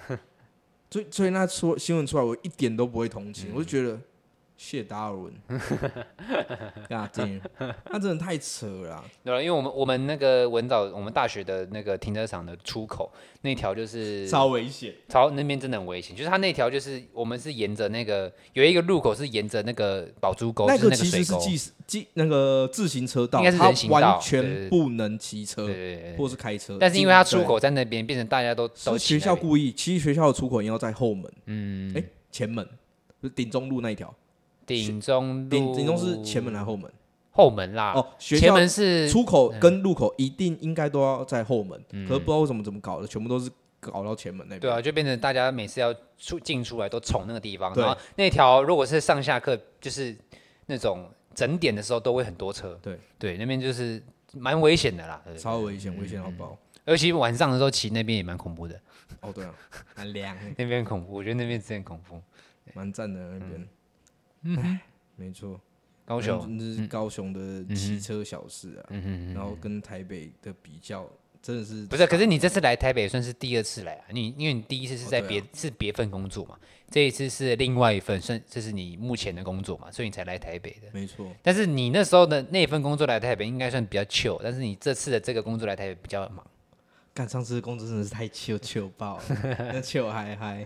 [0.92, 3.98] 所以，所以那出新闻出来，我一点都不会同情，我就觉得
[4.62, 5.34] 谢达尔文，
[6.92, 7.42] 啊，真，
[7.90, 9.02] 那真的太扯了。
[9.24, 13.10] 对了，因为我们我们那个文藻，我们大学的那个停车场的出口
[13.42, 16.14] 那条就是超危险，超那边真的很危险。
[16.14, 26.76] 就是它那条就是我们是沿着那个有一个路口是沿着那个宝珠沟，那个其实是计计那个自行车道，应该是人行道，完全不能骑车，对对对，或是开车。
[26.78, 32.68] 但是因为它出口在那边，变成大家都都学校故意，其实学校的出口应该在后门，嗯，哎，前门，
[33.24, 34.14] 就是顶中路那一条。
[34.76, 36.92] 顶中顶顶中是前门还是后门？
[37.32, 37.94] 后门啦。
[37.94, 44.60] 哦，前门是出口跟入口一定应该都要在后门，可是不知道为什么怎么搞的，全部都是搞到前门那边。
[44.60, 50.16] 对啊，就变成大家每次要出进出来都从那个地方，然后那条如果是上下课就是
[50.66, 52.78] 那种整点的时候都会很多车。
[52.82, 54.04] 对对，那边就是
[54.34, 56.58] 蛮危险的啦，超危险，危险到爆。
[56.86, 58.80] 尤其晚上的时候骑那边也蛮恐怖的。
[59.22, 59.54] 哦，对啊，
[59.96, 62.20] 很凉， 那边恐怖，我觉得那边真的恐怖，
[62.74, 63.52] 蛮赞的那边。
[63.56, 63.68] 嗯，
[64.42, 65.60] 没错，
[66.06, 66.58] 高雄。
[66.58, 71.08] 这是高雄的骑车小事啊，嗯然后跟台北的比较，
[71.42, 72.08] 真的是不是？
[72.08, 76.58] 可是你这次来台北也算是第二次来啊，你因为你第一次是在别是别份工作嘛，
[76.90, 81.28] 这一次是另外一份，算这是你目前的工作嘛，所以你才来台北的，没错。
[81.44, 86.46] 但是你那时候的那份工作来台北应该算比较 chill，但是你这次的这个工作来台北比较忙。
[87.14, 89.24] 干上次的工作真的是太 chill chill 爆了，
[89.74, 90.66] 那 chill 嗨嗨，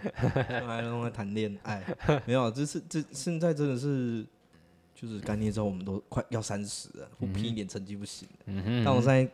[0.67, 1.83] 还弄来谈恋爱，
[2.25, 4.23] 没有，这是这现在真的是，
[4.93, 8.27] 就是干你知道我们都快要三十了，不拼一点成绩不行。
[8.85, 9.27] 但我现在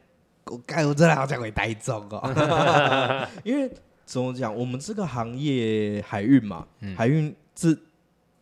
[0.45, 3.69] 我干我真的好想回台中哦， 因为
[4.05, 7.77] 怎么讲，我们这个行业海运嘛，海运这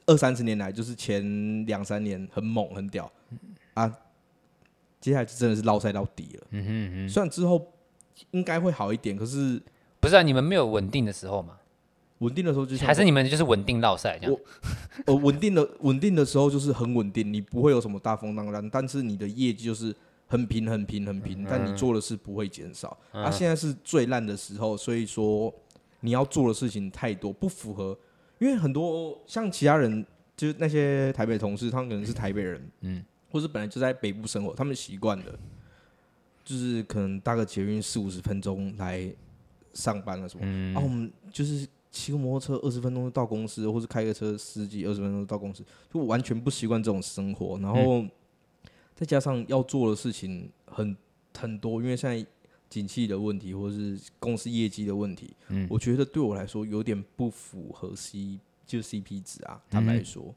[0.05, 3.11] 二三十年来就是前两三年很猛很屌
[3.73, 3.91] 啊，
[5.01, 6.47] 接下来就真的是捞赛到底了。
[6.51, 7.73] 嗯哼嗯哼，虽然之后。
[8.31, 9.61] 应该会好一点，可是
[9.99, 10.21] 不是啊？
[10.21, 11.57] 你们没有稳定的时候吗？
[12.19, 14.33] 稳定的时候就还是你们就是稳定落赛这样。
[14.33, 14.39] 我
[15.05, 22.97] 呃，稳定的稳定的时候就是很稳定，你不会有什么大风浪浪，但是你的业绩就是很平很平很平，但你做的事不会减少。
[23.11, 25.53] 啊，现在是最烂的时候，所以说
[25.99, 27.95] 你要做的事情太多，不符合。
[28.39, 30.03] 因为很多像其他人，
[30.35, 35.37] 就是那些台北同事，他们可能是台北人，嗯，或是本来就在北部生活，他们习惯的。
[36.47, 39.13] 就是可能搭个捷运四五十分钟来
[39.73, 45.61] 上班了什么，嗯、啊，我们就是骑个摩托车二十分钟就到公司，或是开个车十几二十分钟就到公司，
[45.93, 47.59] 就完全不习惯这种生活。
[47.59, 48.05] 然后
[48.95, 50.95] 再加上要做的事情很
[51.37, 52.25] 很多，因为现在
[52.69, 60.23] 景气的问题，或是公司业绩的问题，嗯、我觉得对我来说有点不符合 C 就 CP 值啊，坦白说。
[60.27, 60.35] 嗯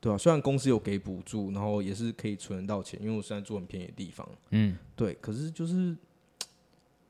[0.00, 4.28] 对啊，虽然公司有给补助，然后也是可以存得到钱，因为我现在住很便宜的地方。
[4.50, 5.96] 嗯，对，可是就是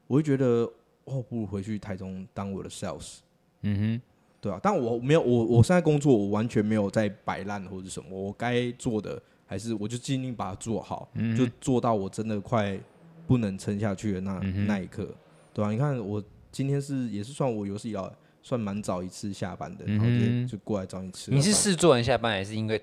[0.07, 0.71] 我会觉得，
[1.05, 3.19] 哦，不如回去台中当我的 sales。
[3.61, 4.03] 嗯哼，
[4.41, 12.81] 对啊，但我没有，我我现在工作，我完全没有在摆烂或者什么，我该做的还是我就尽力把它做好，嗯、就做到我真的快
[13.27, 15.15] 不能撑下去的那、嗯、那一刻，
[15.53, 18.11] 对啊，你看我今天是也是算我有史以来。
[18.49, 21.31] 算蛮早一次下班的，然后就就过来找你吃。
[21.31, 22.83] 你是试做完下班，还是因为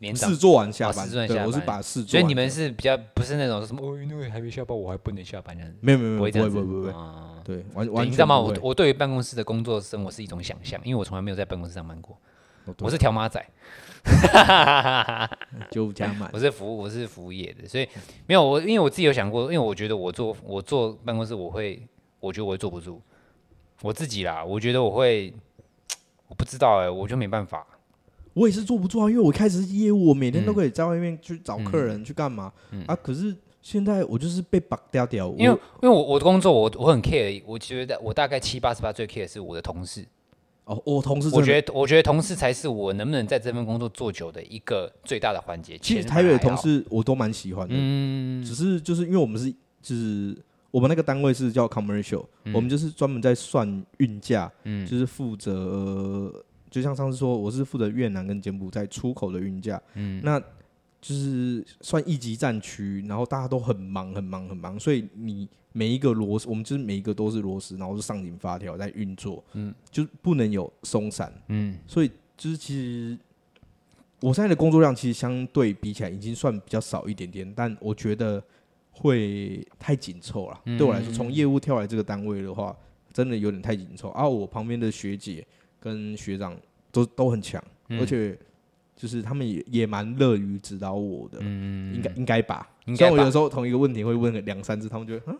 [0.00, 1.08] 连试做完下班？
[1.08, 2.10] 对，我是把试做。
[2.10, 5.78] 所以你们是比较不是那种什么哦，因为还没下班，我还不能下班这样子。
[5.80, 6.92] 没有没有没有，不会不会不会。
[7.42, 8.06] 对，完完全。
[8.08, 8.38] 你知道吗？
[8.38, 12.14] 我我对于办公室的工作生活是一种想象，因为我从来没有在办公室上班过。
[12.80, 13.42] 我是条码仔，
[15.70, 16.30] 就加满。
[16.34, 17.88] 我是服务，我是服务业的，所以
[18.26, 21.82] 没有我，因为我自己有想过，因为我觉得我坐我坐办公室，我会，
[22.20, 23.00] 我觉得我会坐不住。
[23.82, 25.34] 我自己啦，我觉得我会，
[26.28, 27.66] 我不知道哎、欸，我就没办法。
[28.34, 32.96] 我也是坐不住啊，因为我开始是业务，我每天都可以在外面去找客人、嗯、去干嘛、嗯、啊。
[32.96, 35.28] 可是现在我就是被绑掉掉。
[35.36, 40.06] 因为因为我我的工作我我很 care，我觉得我大概七八十八最 care 是我的同事。
[40.64, 45.76] 哦，我同事，我觉得我觉得同事才是我能不能在这份工作做久的一个最大的环节。
[45.76, 50.34] 其实台北的同事我都蛮喜欢的，嗯，只是就是因为我们是就是
[50.72, 60.42] 我们那个单位是叫 commercial，我们就是专门在算运价，嗯，就是负责，就像上次说，我是负责越南跟柬埔寨出口的运价，嗯，那。
[61.04, 73.18] 就是算一级战区，然后大家都很忙很忙很忙，所以你每一个螺丝，我们就是每一个都是螺丝，然后是上紧发条在运作，嗯，就不能有松散，嗯，所以就是其实
[74.20, 78.40] 我现在的工作量其实相对比起来已经算比较少一点点，但我觉得
[79.02, 80.60] 会太紧凑了。
[80.78, 82.76] 对我来说，从业务跳来这个单位的话，
[83.12, 84.10] 真的有点太紧凑。
[84.10, 85.44] 啊我旁边的学姐
[85.80, 86.56] 跟学长
[86.92, 88.38] 都都很强，而且。
[88.94, 92.70] 就是他们也也蛮乐于指导我的，嗯，应该应该吧。
[92.94, 95.36] 所以我有时候同一个问题会问个两三次，他们就嗯，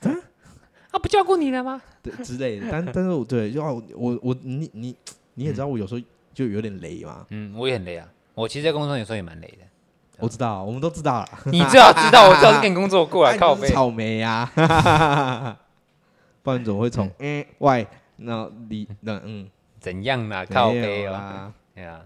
[0.00, 0.20] 啊，
[0.92, 1.80] 啊，不照顾你了吗？
[2.02, 2.68] 对之类的。
[2.70, 4.94] 但但是我对，就我我我你你
[5.32, 6.00] 你也知道，我有时候
[6.34, 7.24] 就有点雷嘛。
[7.30, 8.06] 嗯，我也很雷啊。
[8.34, 9.64] 我其实，在工作上有时候也蛮雷的。
[10.18, 11.28] 我知道，我们都知道了。
[11.46, 13.68] 你最好知道，我最好是跟你工作过来 靠背。
[13.68, 14.50] 草莓呀，
[16.42, 19.48] 不然怎么会从嗯外那里那嗯
[19.80, 20.44] 怎样呢？
[20.46, 22.00] 靠背啊，对啊。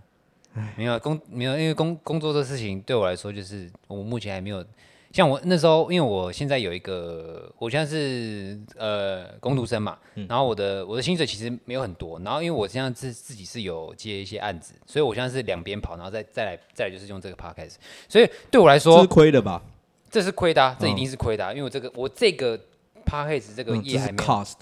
[0.77, 4.65] 没有工没有，因为工工作这事情对我来说，就是我目前还没有
[5.13, 17.75] 像我那时候，因为我现在有一个，我现在是呃工读生嘛，嗯、然后我的我的薪水其实没有很多，然后因为我现在自自己是有接一些案子，所以我现在是两边跑，然后再再来再来就是用这个 podcast，
[18.09, 19.63] 所以对我来说是亏的吧？
[20.09, 22.59] 这是亏的、啊，这一定是亏的、啊，因为我这个我这个
[23.05, 24.55] podcast 这个业还没 cost,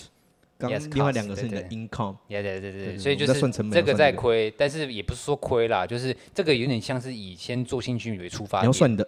[0.58, 8.60] 另外两个是你的 income，对对对对，所以就是这个在亏，但是也不是说亏啦，就是这个有点像是以先做兴趣为出发。
[8.60, 9.04] 你要算你的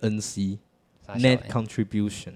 [1.19, 2.33] NC，net contribution，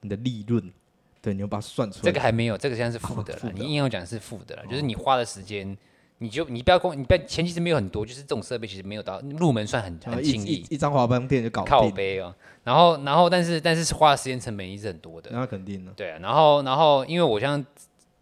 [0.00, 0.72] 你的利润，
[1.20, 2.02] 对，你要把它算出来。
[2.02, 3.52] 这个还没有，这个现在是负的了。
[3.54, 5.76] 你硬要讲是负的了，就是你花的时间，
[6.18, 12.34] 你就你不要光，你不要钱其实没有很多，就是这种设备其实没有到入门算很很轻易，一张滑板垫就搞靠背哦。
[12.64, 15.92] 然后然后但是但是花的时间成本也是很多的，那肯定的。
[15.92, 17.64] 对啊，然后然后因为我像。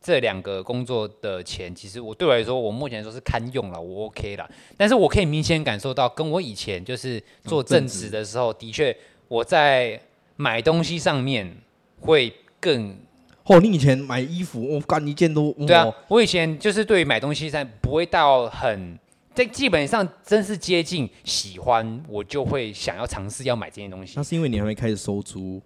[0.07, 4.47] 这两个工作的钱，其实我对我来说，我目前来说是堪用了，我 OK 了。
[4.77, 8.95] 但是我可以明显感受到，跟我以前就是做正职的时候，的确
[9.29, 10.01] 我在
[10.37, 11.57] 买东西上面
[12.01, 12.97] 会更。
[13.45, 15.53] 哦，你以前买衣服，我干一件都。
[15.67, 18.99] 对啊，我以前就是对于买东西上不会到很，
[19.35, 24.15] 这基本上真是接近喜欢，我就会想要尝试要买这件东西。
[24.17, 25.61] 那是因为你还没开始收租。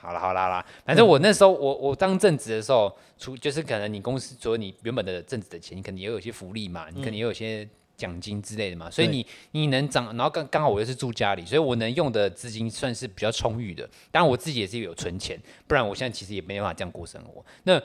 [0.00, 7.68] 好了好了啦，反正我那时候我我当正职的时候，除就是可能你公司除了你原本的正职的钱，你肯定也有一些福利嘛，你肯定也有一些
[8.00, 13.88] 奖金之类的嘛，嗯、所以你你能涨，然后刚刚好我又是住家里，所以我能用的资金算是比较充裕的。
[14.10, 17.44] 当然我自己也是有存钱，不然我现在其实也没办法这样过生活。
[17.64, 17.80] 那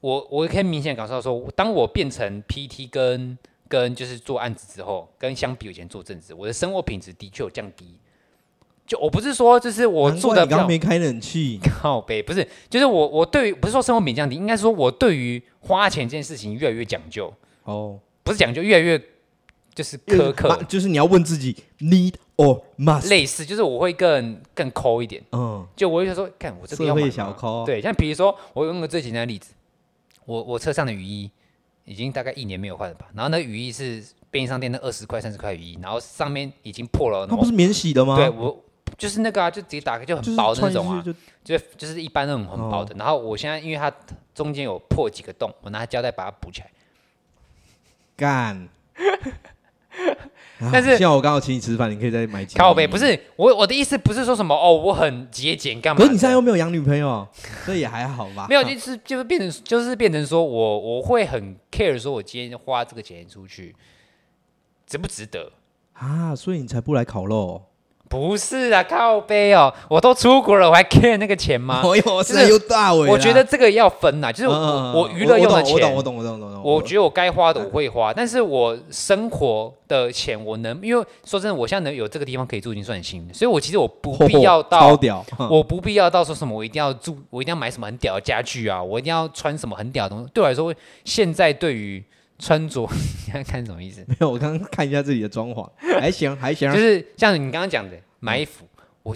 [0.00, 3.36] 我我可以明显感受到说，当我变成 PT 跟
[3.68, 7.98] 跟就是做案子之后，跟相比以前做政治，我的生活品质的确有降低。
[8.86, 19.00] 就我不是说，就是我做的刚没开冷气， 靠北不是，就是我我对于不是说生活品降低，应该说我对于花钱这件事情越来越讲究哦，不是讲究，越来越
[19.80, 29.54] 就是苛刻，就是你要问自己 need or must，类似就是我会更更抠一点，嗯，就我会说，看我这个要买小抠，对，像比如说我用个最简单的例子，
[30.26, 31.30] 我我车上的雨衣
[31.86, 38.16] 已经大概一年没有换了吧，然后那雨衣是便利商店那二十块三十块雨衣，然后上面已经破了，那不是免洗的吗？
[38.16, 38.64] 对我。
[38.98, 41.10] 就是那个啊，就直接打开就很薄的那种啊，就
[41.42, 42.94] 就就是一般那种很薄的。
[42.98, 43.90] 然后我现在因为它
[44.34, 46.70] 中间有破几个洞，我拿胶带把它补起来。
[48.14, 48.68] 干！
[50.72, 52.58] 但是像我刚好请你吃饭，你可以再买几。
[52.58, 55.98] 靠背不是我我的意思不是说什么哦，我很节俭干嘛？
[55.98, 57.26] 可是你现在又没有养女朋友，
[57.64, 58.46] 所以也还好吧？
[58.48, 63.74] 没有，就是就是变成就是变成说我我会很 care，说我今天花这个钱出去
[64.86, 65.50] 值不值得
[65.94, 66.36] 啊？
[66.36, 67.62] 所以你才不来烤肉。
[68.10, 71.80] 不是啊，靠背哦，我都出国了，我还 care 那个钱吗？
[71.84, 73.08] 我有是又大尾。
[73.08, 74.54] 我觉得这个要分呐，就是我
[74.92, 76.60] 我娱乐用的钱，我懂我懂我懂我懂。
[76.64, 84.98] 我觉得我该花的我会花，但是我生活的钱我能，因为说真的，我现在能有这个地方可以住已经算幸运，所以我其实我不必要到，
[85.48, 90.28] 我不必要到说什么我一定要住，我一定要买什么很屌的家具啊，我一定要穿什么很屌的东西。
[90.34, 92.02] 对我来说，现在对于
[92.40, 92.88] 穿着，
[93.26, 94.04] 你看看什么意思？
[94.08, 95.68] 没有，我刚刚看一下自己的装潢，
[96.00, 96.72] 还行还行。
[96.72, 98.66] 就是像你刚刚讲的买衣服，
[99.02, 99.14] 我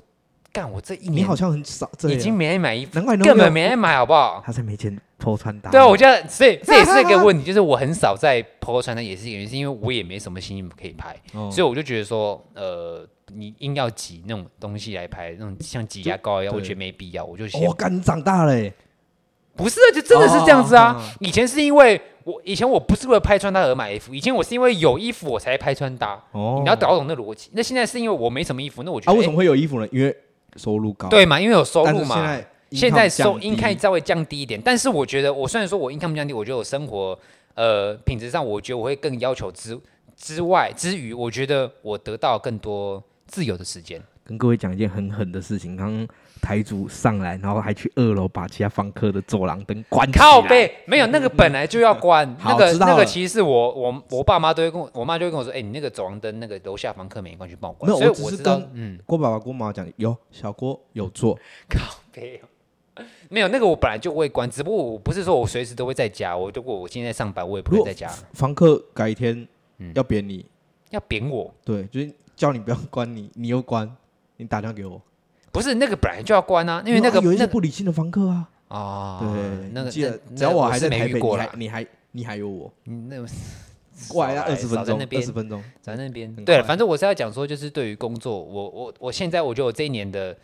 [0.53, 4.43] 干我这一年，你好像很少，已经没人买衣服，难怪根本没人买，好不好？
[4.45, 5.71] 他才没钱 po 穿搭。
[5.71, 11.17] 对啊，我觉得所以这也是一个问题， 就是我很少在婆婆穿搭，也是原因是因为我也没什么新衣服可以拍，
[11.51, 17.25] 所以我就觉得说，呃，你硬要挤那种东西来拍，那种像挤牙膏一样，我觉得没必要。
[17.25, 18.55] 我就我干，你长大了。
[19.57, 21.01] 不是，就真的是这样子啊。
[21.21, 26.23] 以前是因为我以前我不是为了拍穿搭而买衣服，以前我是因为有衣服我才拍穿搭。
[26.33, 27.51] 哦，你要搞懂那逻辑。
[27.53, 29.89] 那现在是因为我没什么衣服，那我觉得啊，为什么会有衣服呢？
[29.93, 30.17] 因为
[30.57, 31.41] 收入高，对嘛？
[31.41, 32.17] 因为有收入嘛。
[32.17, 37.17] 现在现在收 income 稍微降低一点，但是我觉得我虽然说我 income 降低，我觉得我生活
[37.55, 39.79] 呃品质上，我觉得我会更要求之
[40.17, 44.03] 之外之余，我觉得我得到更多自由的时间。
[44.25, 46.09] 跟各位讲一件很狠的事情，刚刚
[46.45, 50.23] 台主上来，然后还去二楼把其他房客的走廊灯关起来。
[50.23, 57.91] 靠背，没有那个本来就要关，那个那个其实是我我我爸妈都会跟我，我妈就会跟我说，哎、欸，你那个走廊灯那个楼下房客没关去，帮我关。
[57.91, 61.35] 没有，我只是跟嗯郭爸爸郭妈妈讲，有小郭有做。
[61.67, 61.81] 靠
[62.13, 62.43] 背，
[63.31, 68.09] 没有那个我本来就会关，只不过我不是说我随时都会在家，我如果我现在上班，我也不会在家。
[68.35, 69.49] 房客改天
[69.95, 70.45] 要扁你，
[70.91, 73.91] 要扁我，对，就是叫你不要关你，你又关。
[74.37, 75.01] 你打电话给我，
[75.55, 78.51] 不是那个本来就要关啊，因为那个有一些不理性的房客啊。
[78.67, 83.27] 啊，对，那个只要我还在台北，你还你还你还有我，那个
[84.09, 86.35] 过来要二十分钟，二十分钟在那边。
[86.45, 90.37] 对，反正我是要讲说，就是对于工作，我我我现在我觉得我这一年的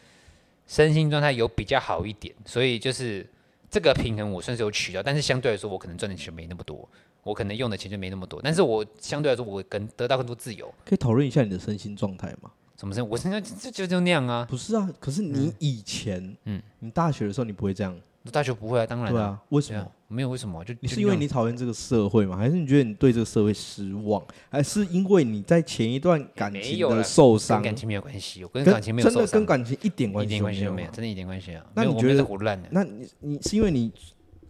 [0.69, 3.27] 身心状态有比较好一点，所以就是
[3.69, 6.89] 这个平衡我算是有取到，但是相对来说，我可能赚的钱没那么多，
[7.25, 10.73] 我可能用的钱就没那么多，但是我相对来说，我更得到更多自由。
[10.85, 12.53] 可以讨论一下你的身心状态吗？
[12.81, 13.03] 什么事？
[13.03, 14.47] 我现在就就就那样啊！
[14.49, 17.95] 不是啊，可是你以前，嗯，你大学的时候你不会这样，
[18.33, 19.13] 大学不会啊，当然。
[19.13, 19.87] 对啊，为什么？
[20.09, 20.65] 没有为什么？
[20.65, 22.39] 就你是因为你讨厌这个社会吗？
[22.39, 24.25] 还是你觉得你对这个社会失望？
[24.49, 27.59] 还是因为你在前一段感情的受伤？
[27.59, 31.63] 跟感情没有关系，我跟感情没有真的跟感情一点关系都没有，真的一点关系啊！
[31.75, 32.69] 那你觉得胡乱的？
[32.73, 33.93] 那你你是因为你，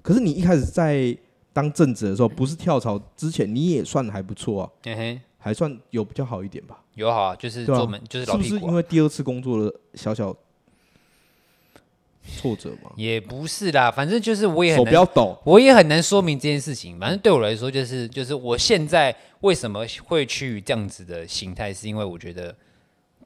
[0.03, 1.17] 可是你一开始在
[1.53, 4.71] 当正职的时候，不是跳槽之前，你也算还不错啊。
[5.43, 8.49] 还算有比较好一点吧，有好啊，就是做门，就是老屁股。
[8.49, 10.37] 是不是因为第二次工作的小小
[12.39, 12.93] 挫折吗？
[12.97, 16.99] 也不是啦，反正就是我也很手不要抖，我也很难说明这件事情。
[17.01, 22.55] 反正对我来说，就是就是我现在为什么会去这样子的形态，是因为我觉得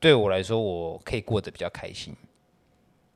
[0.00, 2.14] 对我来说，我可以过得比较开心，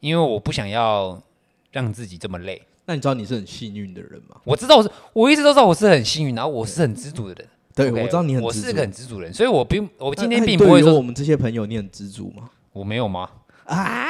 [0.00, 1.22] 因为我不想要
[1.70, 2.61] 让自己这么累。
[2.84, 4.40] 那你知道你是很幸运的人吗？
[4.44, 7.48] 我知道我是，我一直都知道我是很幸运，然后我是很知足的人。
[7.78, 12.50] 对，我知道你很，我是个很知足人，所以我并我今天并不会说我们这些朋友你很知足吗？
[12.72, 13.28] 我没有吗？
[13.64, 14.08] 啊？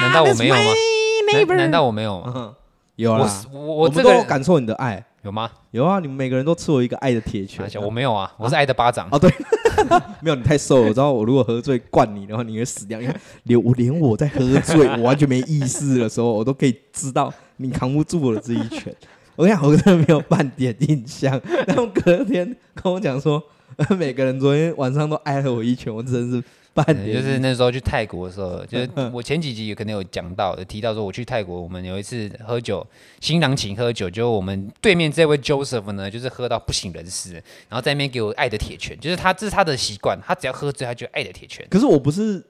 [0.00, 1.54] 难道我没有吗？
[1.56, 2.54] 难道我没有吗？
[2.96, 5.50] 有啊，我我这个感受你的爱有吗？
[5.72, 7.68] 有啊，你们每个人都赐我一个爱的铁拳。
[7.82, 9.08] 我没有啊，我是爱的巴掌。
[9.10, 9.28] 哦，对，
[10.22, 10.82] 没有，你太瘦了。
[10.82, 13.00] 我知道我如果喝醉灌你的话，你会死掉。
[13.00, 18.94] 因为连我连我在喝醉，我完全没意识的时候，我都可以知道你扛不住我的这一拳。
[19.36, 21.40] 我跟你讲，我真的没有半点印象。
[21.66, 23.42] 然后隔天跟我讲说，
[23.98, 27.12] 每个人昨天晚上都挨了我一拳，我真的是半点。
[27.12, 32.86] 就是那时候去泰国的时候，就是我前几集有可能有讲到，有提到说我去泰国，我们有一次喝酒，
[33.20, 37.32] 新郎请喝酒，就我们对面这位 Joseph 呢，就是喝到不省人事，
[37.68, 41.66] 然后在那边给我爱的铁拳，就是他这是他的习惯，他只要喝醉，他就爱的铁拳。
[41.68, 42.44] 可是我不是。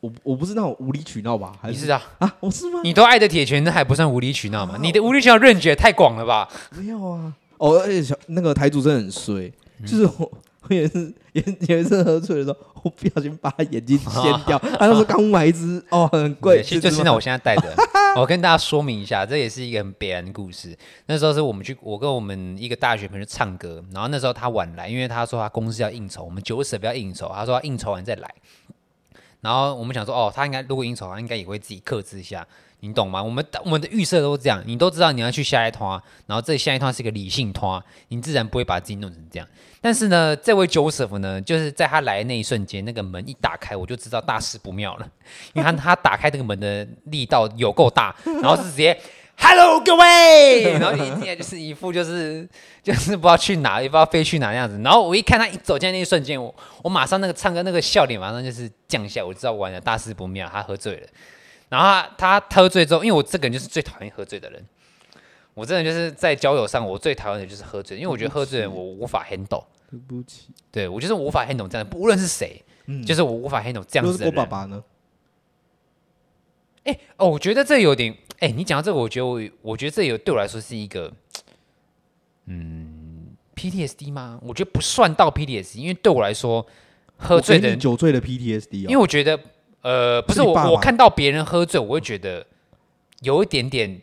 [0.00, 1.52] 我我不是那种无理取闹吧？
[1.60, 2.02] 还是你是啊？
[2.18, 2.80] 啊，我是吗？
[2.82, 4.78] 你都爱的铁拳，那还不算无理取闹吗？
[4.80, 6.48] 你的无理取闹认知太广了吧？
[6.76, 7.32] 没有啊。
[7.58, 9.52] 哦，而且小那个台主真的很衰，
[9.86, 10.32] 就是我
[10.68, 14.58] 我也是有有一次喝醉的时候，我不小心把他眼睛掀掉。
[14.78, 16.62] 他那时候刚买一只，哦，很贵。
[16.62, 17.74] 其实就现在我现在戴的。
[18.16, 20.74] 我跟大家说明一下，这也是一个很悲哀的故事。
[21.06, 28.34] 那时候是我们去，我跟我们一个大学朋友唱歌，然后那时候他晚来，因为他说他公司要应酬，我们酒舍不要应酬，他说他应酬完再来。
[29.40, 32.46] 然后我们想说，哦，他应该如果应酬，他应该也会自己克制一下，
[32.80, 33.22] 你懂吗？
[33.22, 39.48] 我们我们的预设都是这样，你都知道你要去下一趟，然后这下一趟是一个理性摊，你自然不会把自己弄成这样。
[39.80, 45.08] 但是呢，这位 Joseph 呢，就是在他来的那一瞬间，那个门一打开，我就知道大事不妙了，
[45.54, 48.98] 因为他他打开这个门的力道有够大，然后是直接。
[49.42, 52.46] Hello，各位， 然后一进来就是一副就是
[52.84, 54.78] 就是不知道去哪，也不知道飞去哪那样子。
[54.84, 61.06] 然后我一看他一走进来那一瞬间，我我马上那个唱歌那个笑脸马上就是降下，我知道完了大事不妙，他喝醉了。
[61.70, 64.62] 然后他他喝醉之后，因为我这个人就是最讨厌喝醉的人，
[65.54, 69.64] 我真的就是在交友上我最讨厌的就是喝醉，因为我觉得喝醉的人我无法 handle。
[69.90, 74.32] 对不起，对我就是无法 handle 这样，不论是谁，嗯，就是我无法 handle 这样子的人。
[74.32, 74.80] 我爸爸呢？
[76.84, 78.16] 哎哦，我觉得这有点。
[78.40, 81.12] 哎、欸，你讲到这个，我觉得我，我觉得这有对我来说是一个，
[82.46, 84.40] 嗯，PTSD 吗？
[84.42, 86.66] 我觉得不算到 PTSD，因为对我来说，
[87.18, 89.38] 喝醉的酒醉的 PTSD，哦，因为我觉得，
[89.82, 92.46] 呃，不是，是我，我看到别人喝醉，我会觉得
[93.20, 94.00] 有一点点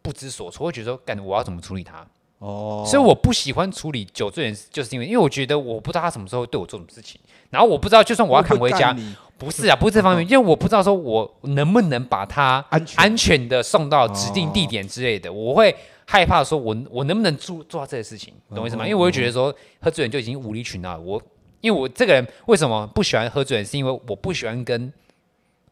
[0.00, 2.06] 不知所措，我会觉得说，干，我要怎么处理他？
[2.38, 7.20] 哦，所以我不喜欢处理酒醉人，就是因为，因为我觉得我不知道他什么时候会对我做什么事情，
[7.50, 8.96] 然后我不知道，就算我要扛回家，
[9.38, 15.74] 不是啊，不是这方面，因为我不知道说我能不能把它安全安全的送到指定地点之类的，我会
[16.06, 18.84] 害怕说我我能不能做做到这个事情，懂我意思吗？
[18.84, 21.20] 因为我会觉得说喝醉人就已经无理取闹了，我
[21.60, 24.92] 因为我这个人为什么不喜欢喝醉人，是因为我不喜欢跟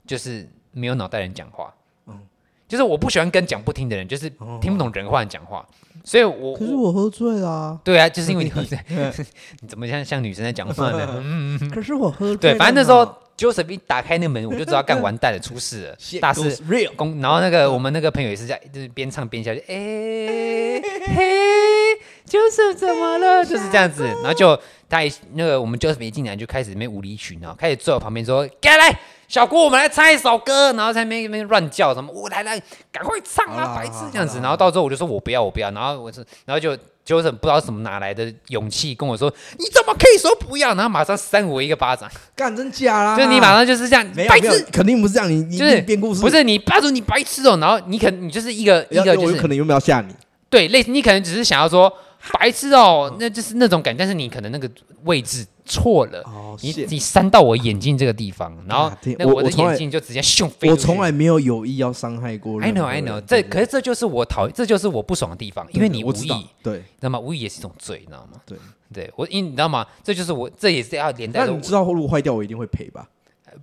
[0.07, 1.73] 就是没有脑袋人讲话，
[2.07, 2.19] 嗯，
[2.67, 4.29] 就是我不喜欢跟讲不听的人，就是
[4.61, 5.65] 听不懂人话讲话。
[6.05, 7.81] 所以我，可是我喝醉了啊。
[7.85, 8.77] 对啊，就是因为你 喝醉，
[9.61, 11.07] 你怎么像像女生在讲话呢？
[11.23, 11.71] 嗯嗯。
[11.71, 12.37] 可是我喝醉。
[12.37, 13.05] 对，反正那时候
[13.43, 16.57] Joseph 一打开那门，我就知道干完蛋了，出事了， 大事。
[16.95, 19.67] 公，然后那个我们那个朋友也是在，就是边唱边笑，就哎
[21.17, 21.95] 嘿
[22.29, 23.43] ，Joseph 怎么了？
[23.45, 24.57] 就是这样子，然后就
[24.89, 28.97] 他一那个我们 Joseph 一进来就开始没无理取闹，开始坐我旁边说，过来。
[29.29, 32.61] 小郭，我们来唱一首歌，然后在那边那边乱叫什么，我来来，
[32.93, 34.39] 赶快唱啊，白痴这样子。
[34.41, 35.71] 然后到时候我就说我不要，我不要。
[35.71, 40.75] 然后我是，然后就就是不知道什么哪来的勇气跟我说，你怎么可以说不要？
[40.75, 43.17] 然后马上扇我一个巴掌，干真假啦？
[43.17, 45.29] 就你马上就是这样，白痴，肯定不是这样。
[45.31, 47.57] 你就是编故事，不是你霸主你白痴哦。
[47.61, 50.15] 然后你可你就是一个一个就是可能有没有吓你？
[50.49, 51.93] 对，类似你可能只是想要说
[52.39, 54.71] 白痴哦，那就是那种感觉，但是你可能那个
[55.05, 55.47] 位置。
[55.65, 56.23] 错了，
[56.61, 60.69] 你你扇到我眼镜这个地方，然后那我的眼镜就直接咻飞。
[60.69, 62.69] 我从来没有有意要伤害过人。
[62.69, 67.21] I know, I know，这可是这就是我讨厌，这就是我不爽的地方，因为你无意，对，知道吗？
[67.21, 68.41] 无意也是一种罪，你知道吗？
[68.45, 68.59] 对，
[68.93, 69.87] 对我因你知道吗？
[70.03, 71.47] 这就是我，这也是要连带。
[71.47, 73.09] 那你知道如果坏掉，我一定会赔吧？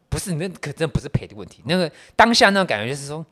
[0.07, 1.61] 不是，那可真不是赔的问题。
[1.65, 3.23] 那个当下那种感觉就是说，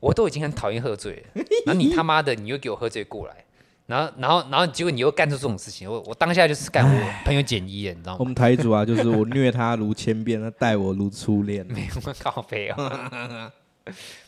[0.00, 3.43] 我都已经很讨厌喝醉了， 然后你他妈的你又给我喝醉过来。
[3.86, 8.16] 然后，然后，然后，结果你又干出这种事情，我我当下就是干我朋友简一，你知道吗？
[8.20, 13.50] 我们台主啊，就是我虐他 如千遍，他待我如初恋，没有靠北哦，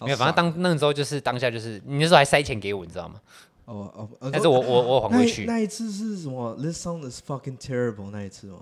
[0.05, 3.21] 没有，反正当那个时候就是当下就是，你那时候还塞钱给我，你知道吗？
[3.65, 3.91] 哦
[4.21, 5.45] 哦，但是我我我还回去。
[5.45, 8.61] 那一次是什么？This song is fucking terrible 那一次吗？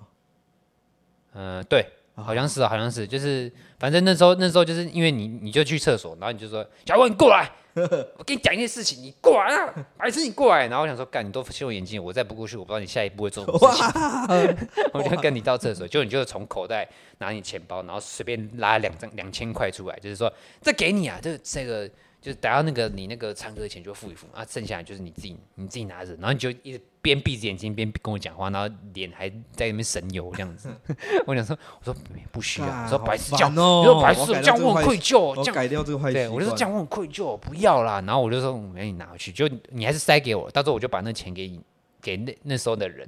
[1.34, 1.86] 嗯，对。
[2.16, 10.68] 好像是啊，好像是，就是反正那时候那时候就是因为你你就去厕所，然后你就说小文你过来， 我跟你讲一件事情，你过来啊，还是你过来？
[10.68, 14.68] 然后我想说，干你都修我眼睛，我再不过去，我不知道你下一步会做什么事情。
[14.94, 16.88] 我就跟你到厕所， 就你就从口袋
[17.18, 21.90] 拿你钱包，然后随便拉两张两千块出来，就是说这给你啊，这这个。
[22.24, 30.70] 就是达到那个你那个唱歌的钱就付一付啊，剩下来就是你自己你自己拿着，然后你就一直边闭着眼睛边跟我讲话，然后脸还在那边神游这样子。
[31.26, 31.94] 我想说，我说
[32.32, 36.26] 不需要，我说白痴叫，我说白痴叫我很愧疚，我改掉这个坏习惯。
[36.26, 38.00] 对，我就说这样我很愧疚，不要啦。
[38.06, 41.60] 然后我就说，我给你拿回去，就你还是塞给我，到时候我就把那钱给你
[42.00, 43.06] 给那那时候的人，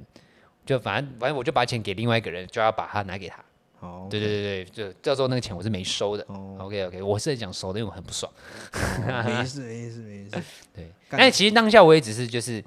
[0.63, 3.43] 就反正反正我就把钱给另外一个人，就要把它拿给他。
[3.79, 6.25] 哦，对对对对，就到时候那个钱我是没收的。
[6.57, 8.31] OK OK，我是在讲收的，因为我很不爽。
[9.25, 10.31] 没事没事 没事。
[10.73, 12.63] 对，但其实当下我也只是就是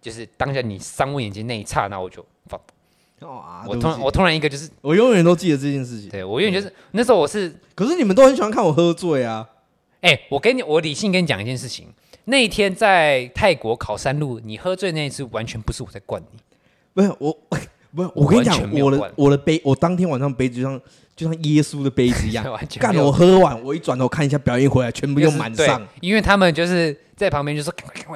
[0.00, 2.60] 就是当下你伤我眼睛那一刹那，我就放。
[3.66, 6.08] 我突然我突然一个就是，我永远都记得这件事情。
[6.08, 9.44] 对，我永远就是那时候我是，可是你们都很喜欢看我喝醉啊。
[10.02, 11.92] 哎，我跟你我理性跟你讲一件事情，
[12.26, 16.38] 那一天在泰国考山路，你喝醉那一次完全不是我在灌你，
[16.94, 17.36] 不是我。
[17.94, 20.80] 不是，我跟你讲，我的我的杯，我当天晚上杯子就像
[21.16, 22.44] 就像耶稣的杯子一样，
[22.78, 25.86] 干我喝完，我一转头看一下表演回来，全部又满上。
[26.00, 27.72] 因为他们就是在旁边就说，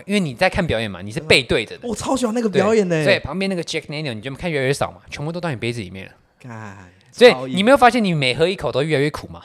[0.07, 1.89] 因为你在看表演嘛，你是背对着的。
[1.89, 3.05] 我超喜欢那个表演的。
[3.05, 6.13] 对，旁边那个 Jack Daniel，你就看越来越少嘛，全部都到你杯子里面了。
[6.39, 6.77] 干，
[7.11, 9.41] 所以你没有发现你每喝一口都越来越苦吗？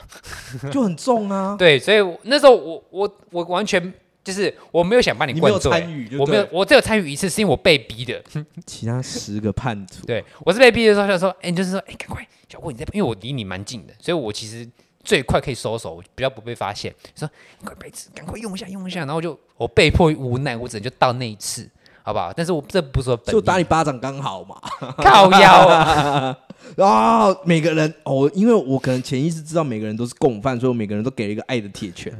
[0.70, 1.56] 就很重啊。
[1.58, 3.92] 对，所以那时候我我我完全。
[4.28, 5.70] 就是我没有想把你灌醉，
[6.18, 8.22] 我没有，我只有参与一次，是因为我被逼的。
[8.66, 14.68] 其他十个叛徒，对我是被逼的时候，就说，哎，就是说，哎，赶快，小郭你在，因为我离你蛮近的，所以我其实
[15.02, 16.94] 最快可以收手，比较不被发现。
[17.16, 17.26] 说，
[17.64, 21.66] 快杯子，赶快用一下，用一下，然后就我被迫无奈，我只能就到那一次，
[22.02, 22.30] 好不好？
[22.36, 24.60] 但是我这不是说就打你巴掌刚好嘛，
[25.02, 26.38] 靠腰啊！
[26.76, 32.12] 啊，每个人哦，因为我可能潜意识知道每个人都是共犯，所以我每个人都给了一个爱的铁拳。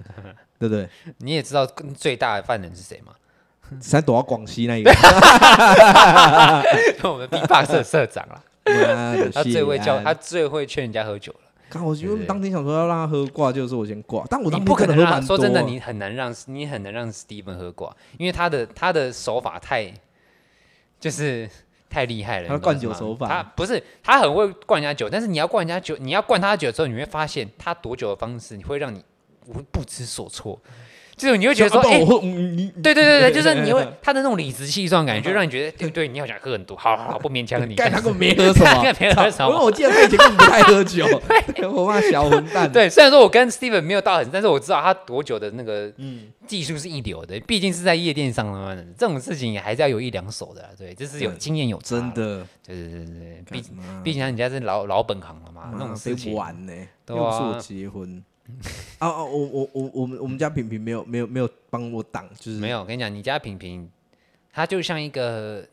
[0.58, 0.88] 对不对？
[1.18, 3.12] 你也知道最大的犯人是谁吗？
[3.80, 4.90] 才躲到广西那一个，
[7.04, 8.42] 我们 B-box 社社长啦。
[9.34, 11.40] 他最会教，他最会劝人家喝酒了。
[11.68, 14.24] 刚我因为当天想说要让他喝挂，就是我先挂。
[14.30, 15.36] 但我你不可能喝蛮多。
[15.36, 19.92] 说真的，你很难让你很难让 Steven 喝挂，因为他的他的手法太
[20.98, 21.46] 就是
[21.90, 22.48] 太厉害了。
[22.48, 29.04] 他灌酒手法，他不是他很会灌人家酒，但是你要灌人家酒，你要灌他酒之后，你会发现他躲酒的方式，你会让你。
[29.48, 30.60] 我不知所措，
[31.16, 31.98] 就是你会觉得说，哎，
[32.82, 37.74] 对对对对，就是你会他的那种理直气壮感觉，就让你觉得，对对，你好像喝很多，好好好不勉强你。
[37.74, 39.50] 干 他根本没喝什么，没喝什么。
[39.50, 41.06] 因为我记得他以前根本不太喝酒，
[41.74, 42.70] 我骂小混蛋。
[42.70, 45.92] 对，虽然说我跟 Steven 没有到很，但是我知道他多酒的那个
[46.46, 50.68] 技术是一流的，毕竟是在夜店上的，这种事情也还是要有一两手的。
[50.78, 52.46] 对，就是有经验有真的。
[52.64, 53.64] 对对对对，毕
[54.04, 56.72] 毕竟人家是老老本行了嘛，啊，那种事情玩呢，
[57.08, 58.22] 又不是我结婚。
[58.98, 62.80] 啊 啊，我我我我们我们家平平没有没有没有帮我挡，就是没有。
[62.80, 63.90] 我跟你讲，你家平平，
[64.52, 65.66] 他就像一个，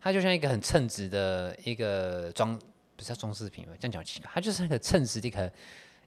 [0.00, 2.58] 他就像一个很称职的一个装，
[2.96, 3.72] 不是叫装饰品吗？
[3.78, 5.52] 这样讲奇怪，他就是那个称职的一个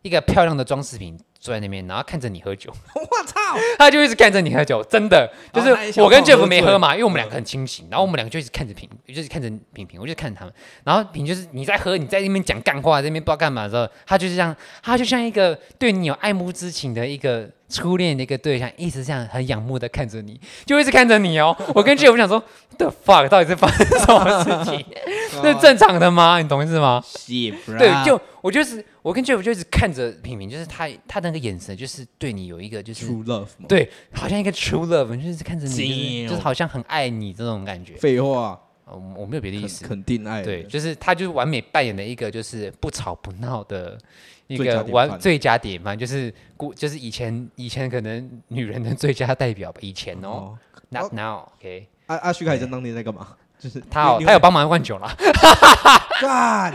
[0.01, 1.19] 一个漂亮的装饰品。
[1.41, 3.38] 坐在那边，然后看着你喝酒， 我操！
[3.77, 21.55] 他就一直看着你喝酒，真的就是我跟 Jeff 没喝嘛，因为我们两个很清醒，然后我们两个就一直看着平，就是看着平平，我就看着他们，然后平就是你在喝，你在那边讲干话，在那边不知道干嘛的时候，他就是这样，他就像一个对你有爱慕之情的一个初恋的一个对象，一直这样很仰慕的看着你，就一直看着你哦。
[21.75, 22.43] 我跟 Jeff 想说
[22.77, 24.85] ，The fuck，到底是发生什么事情？
[25.43, 26.41] 那是正常的吗？
[26.41, 27.03] 你懂意思吗？
[27.77, 28.83] 对，就我就是。
[29.01, 37.95] 我跟 Jeff 就一直看着平平，就是他他那个眼神，就是对你有一个就是 true love，对，好像一个 true love，就是看着你，就是好像很爱你这种感觉。
[37.95, 38.59] 废话，
[39.15, 40.43] 我没有别的意思，肯定爱。
[40.43, 43.97] 对，就是他就是完美扮演了一个就是不吵不闹的
[44.49, 50.57] 一个完最佳典范，就是古就是以前以前可能女人的最佳代表吧，以前哦
[50.89, 51.87] ，not now，OK。
[52.07, 53.27] 阿阿徐凯珍当年在干嘛？
[53.59, 55.07] 就是他哦他有帮忙灌酒了，
[56.19, 56.73] 干。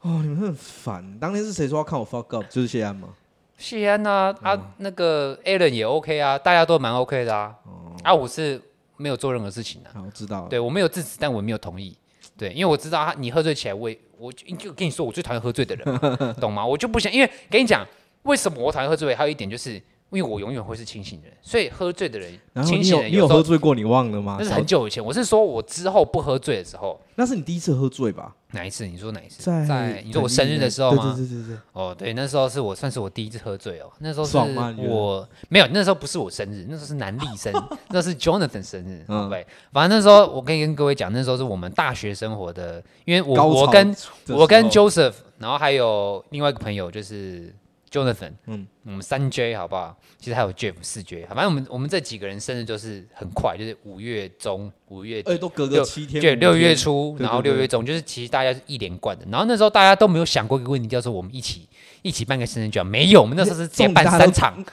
[0.00, 1.18] 哦，你们很烦。
[1.18, 2.44] 当年是谁说要看我 fuck up？
[2.50, 3.10] 就是谢安吗？
[3.56, 7.54] 谢安啊，啊，那个 Allen 也 OK 啊，大家都蛮 OK 的啊。
[8.02, 8.60] 啊，我是
[8.96, 9.90] 没有做任何事情的。
[9.94, 10.48] 我知道。
[10.48, 11.96] 对，我没有制止，但我没有同意。
[12.36, 16.64] 对，因为我知道他，你喝醉起来，我也我就跟你说，我最讨厌喝醉的人， 懂吗？
[16.66, 17.86] 我就不想，因为跟你讲，
[18.22, 19.14] 为什么我讨厌喝醉？
[19.14, 19.80] 还有一点就是。
[20.16, 22.32] 因为我永远会是清醒的人，所以喝醉的人，
[22.64, 23.74] 清醒的人，你有喝醉过？
[23.74, 24.36] 你忘了吗？
[24.38, 25.04] 那是很久以前。
[25.04, 28.34] 我是说，我之后不喝醉的时候，那是你第一次喝醉吧？
[28.52, 28.86] 哪一次？
[28.86, 29.42] 你说哪一次？
[29.66, 31.12] 在你说我生日的时候吗？
[31.16, 31.56] 对对对对。
[31.72, 33.90] 哦，对，那时候是我算是我第一次喝醉哦。
[33.98, 37.56] 那时候是我没有，那时候不是我生日，那时候是南丽生日，
[37.90, 39.04] 那是 Jonathan 生日。
[39.08, 39.44] 嗯，对。
[39.72, 43.96] 反正那时候我可以跟各位讲，那时候是我们大学生活的，因为我我跟
[44.28, 47.52] 我跟 Joseph，然后还有另外一个朋友就是
[47.94, 49.96] Jonathan，嗯，我们三 J 好不好？
[50.18, 59.24] 其实还有 Jeff 四 J，反正我们我们这几个人生日就是很快，就是五月中、五月哎，都隔个七天，对，六月初，然后六月中，就是其实大家是一连贯的。
[59.30, 61.68] 然后那时候大家都没有想过一个问题，叫做我们一起
[62.02, 64.64] 一起办个生日酒，没有，我们那时候是直接办三场。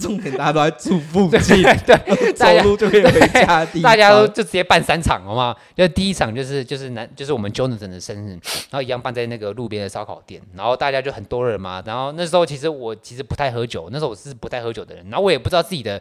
[0.00, 3.64] 重点大家都在住附近， 对，走路就可以回家。
[3.82, 5.54] 大家都就直接办三场，好吗？
[5.76, 11.82] 就第一场就是就是男就是我们 Jonathan 的生日，然后一样办在那个路边的烧烤店，然后大家就很多人嘛。
[11.84, 16.00] 然后那时候其实我其实不太喝酒，那时候我是不太喝酒的人，然后我也不知道自己的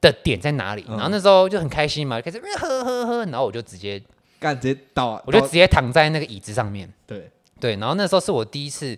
[0.00, 0.84] 的点在哪里。
[0.88, 4.00] 然后那时候就很开心嘛，开始喝喝喝，然后我就直接
[4.38, 6.88] 干直接倒，我就直接躺在那个椅子上面。
[7.06, 8.96] 对对，然后那时候是我第一次。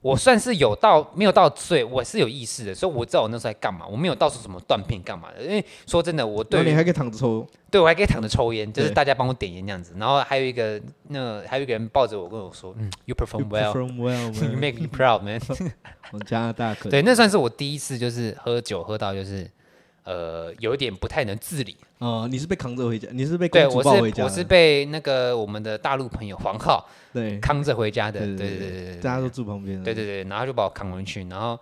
[0.00, 3.84] 我算是有到没有到醉，我是有意识的，所以我知道我那时候在干嘛。
[3.86, 9.94] 我没有到处什么断片干嘛的，因为说真的，我对你还可以躺着抽，对我还可以躺着抽烟，就是大家帮我点烟这样子。
[9.98, 15.40] 然后还有一个那还有一个人抱着我跟我说：“嗯，You perform well，You make me proud, man。
[16.12, 19.50] ”我加拿大可对，那算是我第一次就是喝酒喝到就是
[20.08, 21.76] 呃有一点不太能自理。
[21.98, 23.08] 哦，你是被扛着回家？
[23.12, 24.24] 你是被公主抱回家？
[24.24, 26.88] 我是被那个我们的大陆朋友黄浩。
[27.12, 31.58] 对，扛着回家的，对对对对，大家都住旁边，对对对，然后就把我扛回去，然后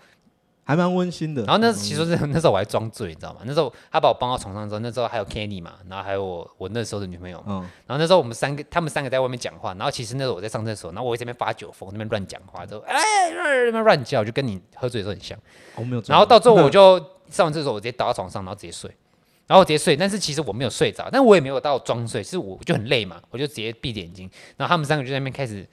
[0.64, 1.42] 还蛮温馨的。
[1.44, 3.40] 然后那其实是 那时候我还装醉，你知道吗？
[3.44, 12.94] 那时候他把我搬到床上之后，那时候还有 Kenny 嘛，然后还有我我那时候的女朋友，嗯，然后那时候我们三个，他们三个在外面讲话，然后其实那时候我在上厕所，然后我在这边发酒疯，那边乱讲话，就哎
[13.32, 15.38] 那边乱叫，就跟你喝醉的时候很像。
[15.76, 16.03] 我没有。
[16.09, 18.90] 然后到最后我就上完厕所，我直接倒在床上，然后直接睡，
[19.46, 25.66] 然后直接睡，但是其实我没有睡着，但我也没有到装睡，是我就很累嘛，我就直接闭着眼睛，然后他们三个就在那边开始。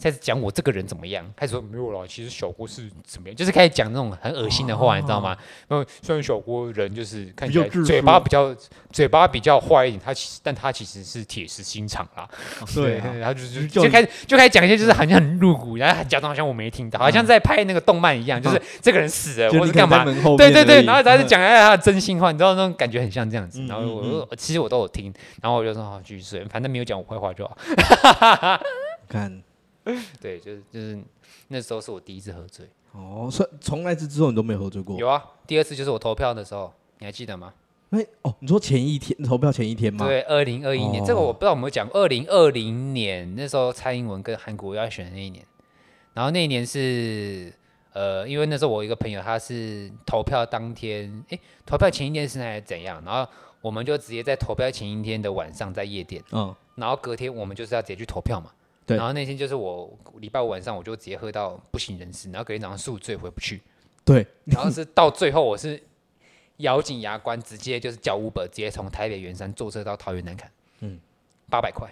[0.00, 1.24] 开始讲我这个人怎么样？
[1.34, 3.36] 开始说没有了，其实小郭是怎么样？
[3.36, 5.36] 就是开始讲那种很恶心的话，你知道吗？
[5.68, 8.54] 然后虽然小郭人就是看起来嘴巴比较
[8.92, 12.28] 嘴巴比较坏一点，他其实但他其实是铁石心肠啦。
[12.74, 20.04] 对，然后就是就开始就开始讲一些就是好像很露骨，然后假装好像我没听到，好像在拍那个动漫一样，就是这个人死了，我是干嘛？
[20.36, 23.66] 对对对，然后他就讲一下他的真心话，你知道那种感觉很像这样子。
[23.66, 27.56] 然后我其实我都有听，然后我就说好继续睡，反正没有讲我坏话就好。
[29.08, 29.42] 看。
[30.20, 30.98] 对，就是就是
[31.48, 34.98] 那时候是我第一次喝醉哦，所以从那次之后你都没有喝醉过？
[34.98, 37.54] 有啊，第二次就是我投票的时候，你还记得吗？
[37.90, 40.04] 哎哦，你说前一天投票前一天吗？
[40.04, 41.88] 对，二零二一年，哦、这个我不知道有没有讲。
[41.92, 45.46] 二零二零年那时候蔡英文跟韩国要选的那一年，
[46.12, 47.52] 然后那一年是
[47.92, 53.00] 呃，因为那时候我一个朋友他是投票当天，哎，投票前一天是还是怎样？
[53.04, 53.30] 然后
[53.60, 58.50] 我们就直接在投票前一天的晚上在夜店，嗯，然后隔天我们就是要直接去投票嘛。
[58.86, 63.60] 对然后那天就是我礼拜五晚上我就直接喝到不省人事，然后隔天早上宿醉回不去。
[64.04, 65.82] 对，然后是到最后我是
[66.58, 70.44] 咬紧牙关，直接就是叫 Uber，直接从台北圆山坐车到桃园南崁。
[70.78, 71.00] 嗯，
[71.50, 71.90] 八百块。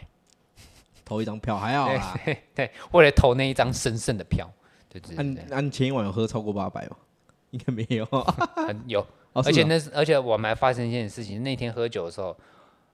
[1.05, 2.19] 投一张票还好 啦。
[2.25, 4.49] 对，对，为了投那一张神圣的票。
[4.89, 5.45] 对对对。
[5.49, 6.97] 那你前一晚有喝超过八百吗？
[7.51, 8.09] 应该没有。
[8.87, 9.01] 有，
[9.33, 12.37] 哦、而且那是，而且我们还发生一件事情，那天喝酒的时候，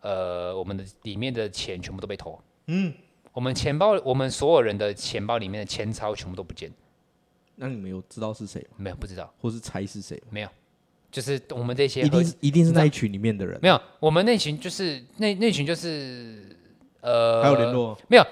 [0.01, 2.43] 呃，我们的里面的钱全部都被偷。
[2.67, 2.95] 嗯。
[3.33, 6.71] 我们钱包，我们所有人的钱包里面的钱钞全部都不见。
[7.57, 8.77] 那你们有知道是谁吗？
[8.79, 9.33] 没有，不知道。
[9.41, 10.21] 或是猜是谁？
[10.31, 10.49] 没有。
[11.11, 13.59] 就是我们这些，一定是一定是那一群里面的人。
[13.61, 16.57] 没有，我们那群就是那那群就是
[17.01, 17.99] 呃，还有联络？
[18.09, 18.27] 没有，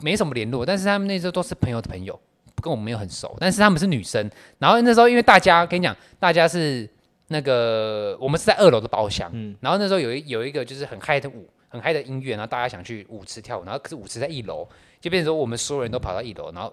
[0.00, 0.64] 没什么联络。
[0.64, 2.18] 但是他们那时候都是朋友的朋友，
[2.62, 3.36] 跟我们没有很熟。
[3.38, 4.30] 但是他们是女生。
[4.58, 6.88] 然后那时候因为大家跟你讲，大家是
[7.28, 9.30] 那个我们是在二楼的包厢。
[9.34, 9.54] 嗯。
[9.60, 11.48] 然后那时候有一有一个就是很嗨的舞。
[11.72, 14.68] 很嗨的音乐，然后大家想去舞池跳舞，然后可是舞池在一楼，
[15.00, 16.70] 就变成说我们所有人都跑到一楼，然后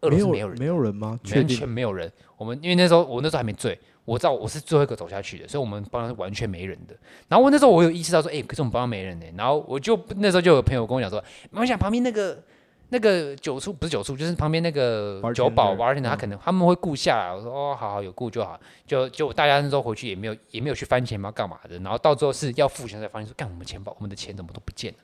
[0.00, 1.20] 二楼是没有人，没有人吗？
[1.34, 2.10] 完全没有人。
[2.38, 6.96] 我们因为那时候我那时候还没醉，我知道我是最后一个走下去的，所以我们包厢是完全没人的。
[7.28, 9.26] 然后我那时候我有意识到说，哎、欸，可是我们包厢没人呢。
[9.36, 12.42] 然后我就那时候就有朋友跟我讲说，我想旁边那个。
[12.90, 17.34] 那个酒处不是酒处，就是旁边那个酒保 bartender 他可能他们会顾下来。
[17.34, 18.58] 我说哦，好好有顾就好。
[18.86, 21.78] 就就大家那时候回去也没有也没有去翻钱包干嘛的。
[21.78, 24.98] 然后到最后是要付钱才发现说，干我们钱包我们的钱怎么都不见了，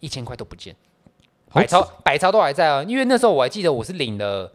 [0.00, 0.76] 一千块都不见，
[1.52, 2.82] 百钞百钞都还在啊。
[2.82, 4.52] 因为那时候我还记得我是领了。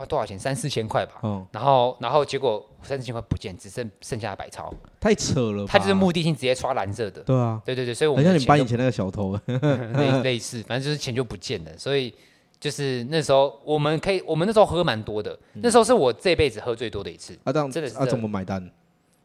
[0.00, 0.38] 花多少钱？
[0.38, 1.20] 三四千块吧。
[1.22, 1.46] 嗯。
[1.52, 4.72] 然后，然后结果三四千块不见，只剩剩下的百钞。
[4.98, 5.66] 太扯了。
[5.66, 7.22] 他就是目的性直接刷蓝色的。
[7.22, 7.60] 对啊。
[7.64, 9.38] 对对对，所以我们好像你搬以前那个小偷。
[9.46, 11.76] 类类似，反正就是钱就不见了。
[11.76, 12.12] 所以
[12.58, 15.38] 就是那时候我们可以，我们那时候喝蛮多的。
[15.54, 17.38] 那时候是我这辈子喝最多的一次。
[17.44, 17.96] 啊，这样真的是。
[17.96, 18.70] 啊，怎么买单？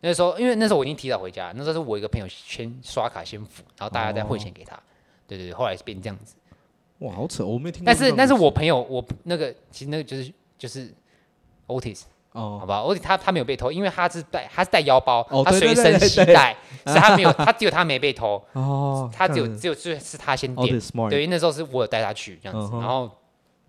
[0.02, 4.78] 那时候因为那时候我已经提早回家，那时候是我一个朋友先刷卡先付，然后大家再汇钱给他。
[5.26, 6.36] 对对对，后来是变这样子。
[7.00, 7.86] 哇，好扯，我没听过。
[7.88, 10.93] 但是但是我朋友，我那个其实那个就是就是。
[11.68, 12.01] Otis，
[12.34, 20.80] 哦，好吧，Otis 他他没有被偷，因为他是带他是带腰包，他随身携带，所以他没有， 他只有他没被偷，哦，他只有只有是是他先点，
[21.10, 23.10] 对，因为那时候是我有带他去这样子，然后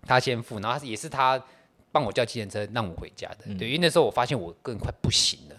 [0.05, 1.43] 他先付，然后也是他
[1.91, 5.55] 帮我叫计程车让我回家的，对，因为那时候我发现我更快不行了，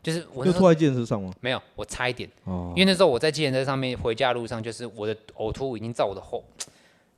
[0.00, 1.32] 就是我就吐在计程车上吗？
[1.40, 6.44] 没有，我差一点，因为那时候我在计程车上面回家的路上，就是我的呕吐已经在我的后。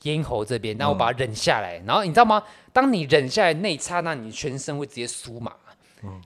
[0.02, 2.42] 咽喉这边，然后我把它忍下来，然后你知道吗？
[2.72, 5.54] 当你忍下来那一刹那，你全身会直接酥麻，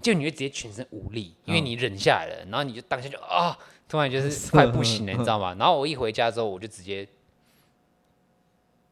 [0.01, 3.57] 就你会直接全身无力，因为你忍下来了，然后你就当下就啊，
[3.89, 5.55] 突然就是 快不行了，你知道吗？
[5.59, 7.07] 然后我一回家之后，我就直接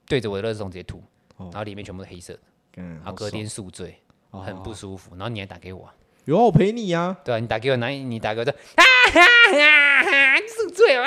[0.07, 1.03] 对着我的垃圾桶直接吐，
[1.39, 2.41] 然后里面全部是黑色的，
[2.83, 3.99] 然后隔天宿醉，
[4.31, 5.89] 很不舒服，然后你还打给我，
[6.25, 8.53] 有我陪你呀，对啊，你打给我，哪你打给我，哈
[9.13, 11.07] 哈哈，宿醉了。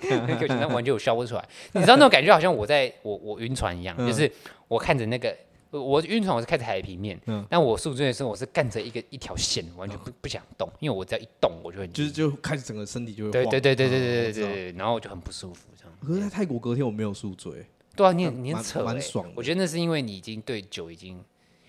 [0.26, 4.30] 那个紧张完全我笑不出来，你知道那种感觉，好像我在我我晕船一样，就是
[4.68, 5.36] 我看着那个
[5.70, 15.94] 我晕船，我是看着海平面，嗯但我宿醉的时候，我是干着一个一条线，完全不不想动，因为我只要一动，我就会就是就开始整个身体就会对对对对对对对对，然后我就很不舒服这样。
[16.06, 17.66] 可是在泰国隔天我没有宿醉，
[17.96, 19.30] 对啊，你你很扯，蛮爽。
[19.34, 21.22] 我觉得那是因为你已经对酒已经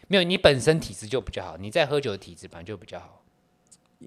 [0.07, 3.22] 没有，你本身体质就比较好，你在喝酒的体质本来就比较好。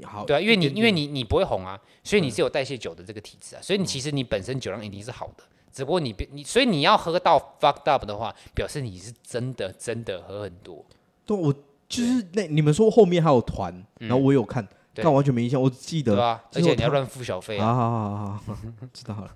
[0.05, 10.85] 好，对啊，因为你因为你你不会红啊，所以你是有代谢酒的这个体质啊，所以你其实你本身酒量一定是好的，只不过你别你所以你要喝到 fucked up 的话，表示你是真的真的喝很多。
[11.25, 11.53] 对，我
[11.89, 14.67] 就是那你们说后面还有团，然后我有看，
[15.03, 16.15] 但完全没印象，我记得。
[16.15, 17.67] 对啊，而且你要乱付小费啊。
[17.67, 18.57] 好好好好，
[18.93, 19.31] 知道了。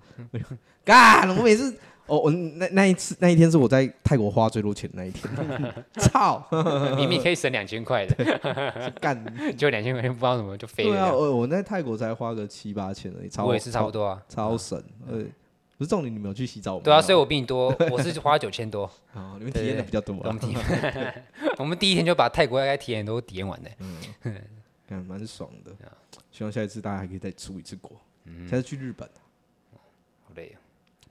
[0.85, 1.77] 干，我每次。
[2.07, 5.33] 哦，我那那一次那一天是我在泰国花最多钱的那一天，
[5.95, 6.45] 操！
[6.97, 10.91] 明明可以省两千块的，干就两千块钱，不知道怎么就飞了。
[10.91, 14.77] 对啊，我我在泰国才花个七八千而已，我也是差不多啊，超省。
[15.07, 15.19] 呃，
[15.79, 16.81] 不是重点，你没有去洗澡吗？
[16.83, 18.91] 对啊，所以我比你多，我是花九千多。
[19.15, 20.17] 哦，你们体验的比较多。
[20.25, 21.25] 我们体验，
[21.59, 23.71] 我们第一天就把泰国该体验都体验完的，
[24.99, 25.73] 蛮爽的。
[26.31, 27.93] 希望下一次大家还可以再出一次国，
[28.49, 29.09] 下次去日本。
[29.73, 30.61] 好累啊。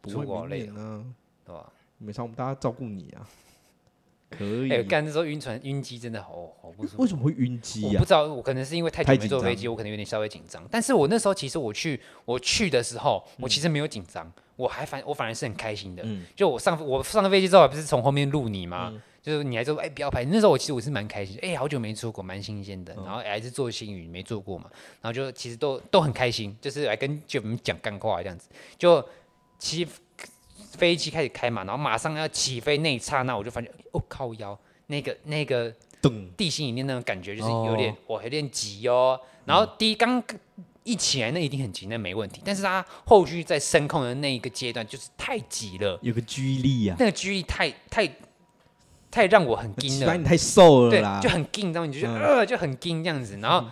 [0.02, 1.04] 不会好累啊，
[1.46, 1.72] 对吧？
[1.98, 3.28] 没差，我们大家照顾你啊，
[4.32, 4.72] 可以。
[4.72, 6.30] 哎，干那时候晕船晕机真的好
[6.62, 7.02] 好不舒服。
[7.04, 7.90] 为什么会晕机啊？
[7.92, 10.66] 我不知道，我可能是因为太久没坐飞机，我可能有点稍微紧张。
[10.72, 16.06] 但是我那时候其实我去我去的时候，我其实没有紧张，我还反我反而是很开心的。
[16.34, 18.94] 就我上我上了飞机之后，不是从后面录你吗？
[19.22, 22.94] 就是你还说哎不要拍，那时候我其实我是蛮开心，哎好久没出国，蛮新鲜的。
[22.96, 24.70] 然后还是做新宇没做过嘛，
[25.02, 29.04] 然后就其实都都很开心，就是来跟就我们讲干话这样子，就。
[29.62, 29.86] 起
[30.72, 34.58] 飞机开始开嘛，然后马上要起飞那一刹那，我就发现，哦靠腰，
[34.88, 35.70] 那个那个
[36.38, 39.20] 地心引力那种感觉就是有点，我有点急哦。
[39.44, 40.24] 然后第一刚
[40.86, 42.42] 一起来那一定很急，那没问题。
[42.46, 48.10] 但是他后续在升空的那一个阶段就是太急了，有个拘力啊，那个拘力太太
[49.12, 53.38] 太让我很惊了，你太瘦了啦，对，就很惊，然后你就觉得呃就很惊这样子。
[53.38, 53.68] 然后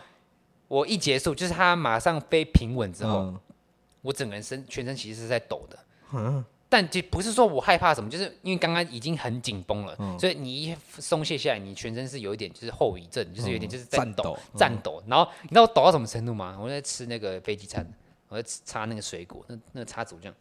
[0.67, 3.33] 我一结束，就是他马上飞平稳之后。
[4.03, 10.17] 我整个人身全身其实是在抖的，但就不是说我害怕什么，就是因为刚刚已经很紧绷了，嗯。
[10.17, 15.03] 所以你一松懈下来，你全身是有一点就是后遗症，就是有点就是在颤抖颤抖。
[15.07, 16.57] 然后你知道我抖到什么程度吗？
[16.57, 17.85] 我在吃那个飞机餐，
[18.29, 20.35] 我在吃擦那个水果，那那个叉子这样，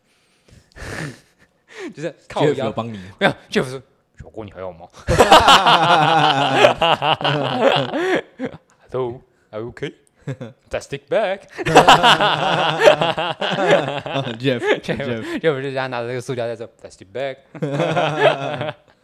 [1.93, 2.71] 就是靠腰。
[2.71, 3.83] 帮你，没有，就不是
[4.19, 4.89] 小郭，你还要吗？
[8.91, 9.93] Hello, are you okay?
[10.71, 11.41] Plastic bag.
[14.39, 17.37] Jeff 就 Jeff，就不是他拿着这个塑料袋说 plastic bag。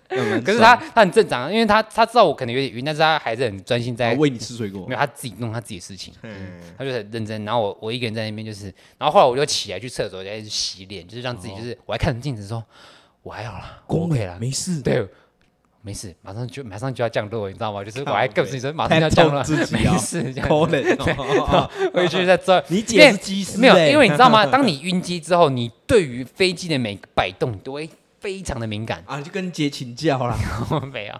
[0.08, 7.44] 可可是他他很正常，因为他他知道我可能有点晕，但是他还是很专心在喂你吃水果没，有他自己弄他自己的事情，嗯，他就很认真。
[7.44, 8.64] 然后我我一个人在那边就是，
[8.98, 12.62] 然后后来我就起来去厕所，开始洗脸，就是让自己就是我还看着镜子说，
[13.22, 15.06] 我还好啦，我 OK 啦，没事，对，
[15.80, 17.84] 没事，马上就马上就要降落，你知道吗？
[17.84, 19.92] 就是我靠还告诉你说马上就要降落，自己啊。
[19.94, 22.62] 没事，这可样怜， 回去再做。
[22.68, 24.44] 你姐是机师欸，没有，因为你知道吗？
[24.46, 27.88] 当你晕机之后，你对于飞机的每个摆动，你都会
[28.20, 29.02] 非常的敏感。
[29.06, 30.36] 啊，你就跟姐请教啦，
[30.92, 31.14] 没有，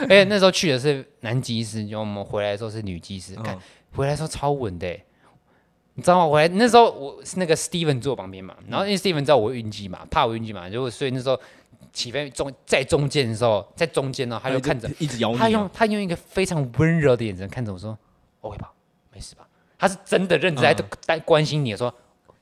[0.00, 3.60] 而且那时候去的是男机师，就我们回来的时候是女机师，看、嗯
[3.94, 5.04] 回来的时候超稳的欸，
[5.98, 6.32] 你知道吗？
[6.32, 11.36] 回来那时候我是那个 Steven 坐我旁边嘛，然后因为 Steven 知道我会晕机嘛，怕我晕机嘛，就所以那时候
[11.92, 17.98] 起飞中在中间的时候，在中间呢，他就看着，一直摇你啊，他用他用一个非常温柔的眼神看着我说
[18.42, 18.70] ：“OK 吧，
[19.12, 19.44] 没事吧？”
[19.76, 21.92] 他是真的认真在关心你说，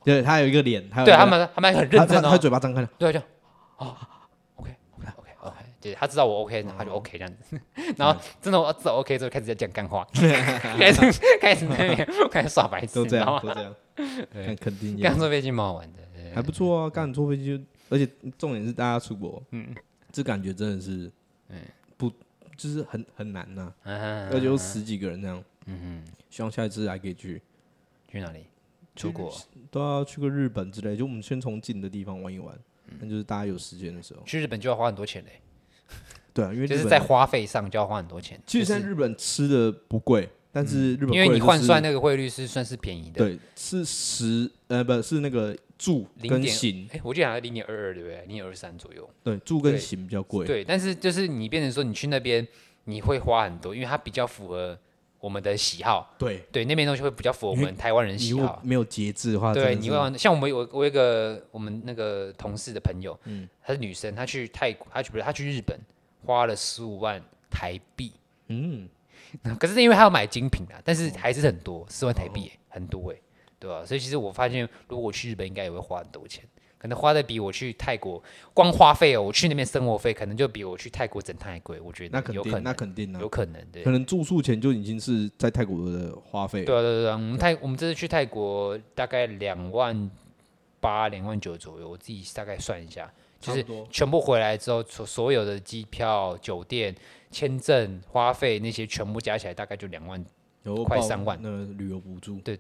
[0.04, 3.18] 对他有一个脸，对他们他们很认真哦他嘴巴张开了，对，就
[3.78, 4.15] 哦，OK OK OK OK，
[5.80, 7.60] 对，他知道我 OK，他就 OK 这样子。
[7.96, 11.00] 然后真的我知道 OK 之后，开始在讲干话， 开始
[11.40, 13.74] 开始那边开始耍白痴，都这样，都这样，
[14.60, 16.32] 肯定刚坐飞机蛮好玩的，对。
[16.34, 19.74] 还不错啊，刚坐飞机，而且重点是大家出国，嗯，
[20.12, 21.10] 这感觉真的是，
[21.48, 21.60] 嗯，
[21.96, 22.10] 不，
[22.56, 27.40] 就是很很难呐，嗯而且有十几个人这样，嗯哼，希望下一次还可以去，
[28.08, 28.46] 去哪里？
[28.96, 29.30] 出国？
[29.70, 32.96] 都要去个日本之类，就我们先从近的地方玩一玩，嗯。
[33.00, 35.40] 那就是大家有时间的时候，去日本就要花很多钱嘞，
[36.36, 38.38] 对啊，因为就是在花费上就要花很多钱。
[38.46, 48.18] 其实现在日本吃的不贵，但是日本因为你换算那个汇率是算是便宜的，对是十呃不是那个住零行，哎，我记得好像零点二二对不对？
[48.26, 49.08] 零点二三左右。
[49.24, 52.46] 对住跟行比较贵，对，但是就是你变成说你去那边
[52.84, 54.78] 你会花很多，因为它比较符合
[55.18, 56.14] 我们的喜好。
[56.18, 58.60] 对，对，那边东西会比较符合我们台湾人喜好。
[58.62, 65.78] 没有节制的话，对，你会玩像我们有我有一个我们那个同事的朋友，嗯她是女生，她去泰国，她去不是她去日本
[66.26, 68.12] 花了十五万台币，
[68.48, 68.88] 嗯，
[69.58, 73.16] 可是因为他要买精品啊，但是还是很多，十万台币、欸很多哎、
[73.58, 76.44] 对吧、所以其实我发现，如果我去日本，应该也会花很多钱，
[76.76, 78.22] 可能花的比我去泰国
[78.52, 83.20] 光花费哦，我去那边生活费可能就比我去泰国整趟还贵，我觉得那肯定，有可能，那肯定啊。
[83.20, 83.82] 有，可能对。
[83.82, 83.90] 可。
[83.90, 90.10] 能住宿钱就已经是在泰国的花费，对啊，对啊对啊，我们泰我们这次去泰国大概两万
[90.78, 93.10] 八、两万九左右，我自己大概算一下，
[93.40, 96.94] 就是全部回来之后，所所有的机票、酒店、
[97.30, 100.24] 签证、花费那些全部加起来，大概就两万。
[100.64, 102.58] 有快三万那旅游补助，对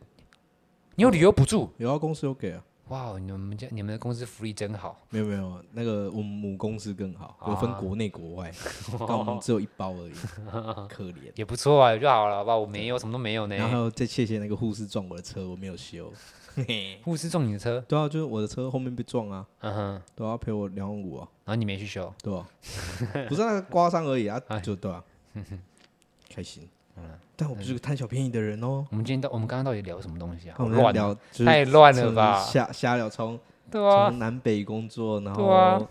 [0.94, 1.68] 你有旅游补助？
[1.76, 4.96] 有啊，公司有给啊，哇，你们家你们的公司福利真好。
[5.10, 8.52] 没有没有，那个我们母公司更好，有分国内国外，
[9.08, 10.12] 但我们只有一包而已，
[10.88, 11.32] 可怜。
[11.34, 12.56] 也不错啊，就好了，好吧？
[12.56, 13.56] 我没有，什么都没有呢。
[13.56, 16.12] 然后再谢谢那个护士撞我的车，我没有修。
[17.04, 22.48] 护士撞你的车，对啊，就是我的车后面被撞啊，嗯哼，都要赔我两万五啊，然后你没去修，对啊？
[23.28, 25.02] 不是那个刮伤而已啊哎，就对啊，
[26.28, 26.68] 开心。
[27.38, 28.86] 但我不是个贪小便宜的人哦。
[28.90, 30.56] 我们今天到我们刚刚到底聊什么东西啊？
[30.58, 33.38] 我们聊就是太乱了吧瞎瞎聊，从
[33.70, 35.86] 对啊从，南北工作，然后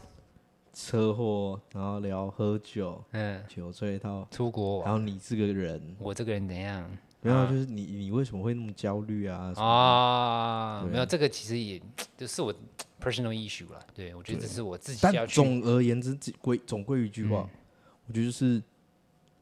[0.74, 6.90] 车祸，然后聊喝酒，嗯，酒醉到，出国然后你这个人，我这个人怎样
[7.26, 9.52] 没有，啊就是你你为什么会那么焦虑啊？
[9.58, 10.88] 啊？
[10.92, 11.82] 没有，这个其实也
[12.16, 12.54] 就是我
[13.02, 13.80] personal issue 啦。
[13.96, 15.28] 对，我觉得这是我自己但。
[15.28, 17.60] 总而言之，归总归一句话嗯，
[18.08, 18.62] 我觉得就是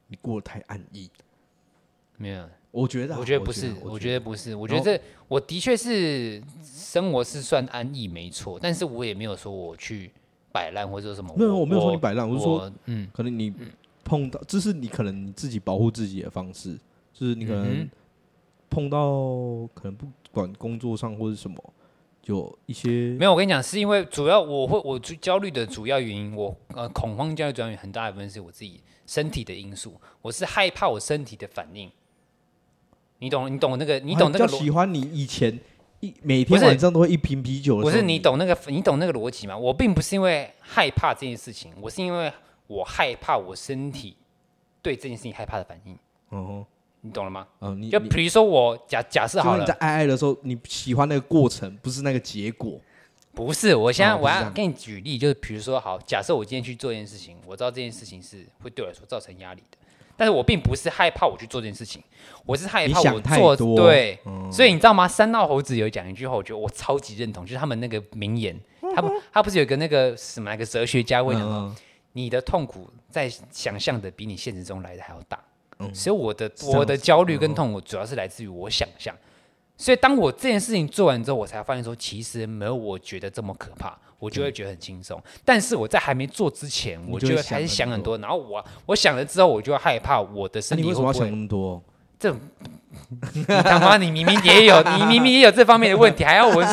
[0.07, 1.09] 你过得太安逸。
[2.15, 10.09] 没有，我觉得啊，我觉得不是，我我觉得不是，我觉得这我的确是生活是算安逸没错，但是我也没有说我去
[10.53, 11.35] 摆烂或者说什么。
[11.35, 13.53] 没有，我没有说你摆烂，我是说，嗯，可能你
[14.05, 16.77] 碰到，这是你可能你自己保护自己的方式，
[17.13, 17.89] 就是你可能嗯哼
[18.69, 21.73] 碰到，可能不管工作上或者什么，
[22.25, 31.91] 有一些没有，我跟你讲，是因为主要我会我最焦虑的主要原因，我呃恐慌焦虑主要原因很大一部分是我自己身体的因素，我是害怕我身体的反应。
[33.19, 35.57] 你懂，你懂那个，你懂那个喜欢你以前
[36.01, 39.57] 一每天晚上都会一瓶啤酒的，不是你懂那个，你懂那个逻辑吗？
[39.57, 42.33] 我并不是因为害怕这件事情，我是因为
[42.67, 44.17] 我害怕我身体
[44.81, 45.97] 对这件事情害怕的反应，
[46.29, 46.65] 哦，
[47.05, 47.45] 你懂了吗？
[47.59, 52.79] 嗯，你你就比如说我假假设好了你在，爱爱的时候，你喜欢那个过程，不是那个结果。
[53.35, 59.77] 不是，我现在我要给你举例，就是比如说，好，假设我今天去做一件事情，我知道这件事情是会对我来说造成压力的，
[60.15, 62.01] 但是我并不是害怕我去做这件事情，
[62.45, 63.01] 我是害怕
[63.39, 65.07] 我做对，嗯、所以你知道吗？
[65.07, 68.55] 三道猴子有讲一句话，我觉得我超级认同，就是他们那个名言，
[68.95, 71.75] 他不，他不是有个那个什么那个哲学家会讲吗？
[72.11, 75.43] 你的痛苦在想象的比你现实中来的还要大，
[75.83, 79.15] 嗯、所以我的我的焦虑跟痛苦主要是来自于我想象。
[79.75, 85.21] 所以当我这件事情做完之后，我才发现说，其实没有我觉得这么可怕，我就会觉得很轻松。
[85.43, 91.03] 但是我在还没做之前，我就会开始想很多，然后我我想了之后，我就会害怕我的身体会不会。
[91.03, 91.81] 你为什么要想那么多？
[92.23, 92.33] 这
[93.63, 96.63] 他妈，你明明也有，你明明也有这方面的问题， 还要我？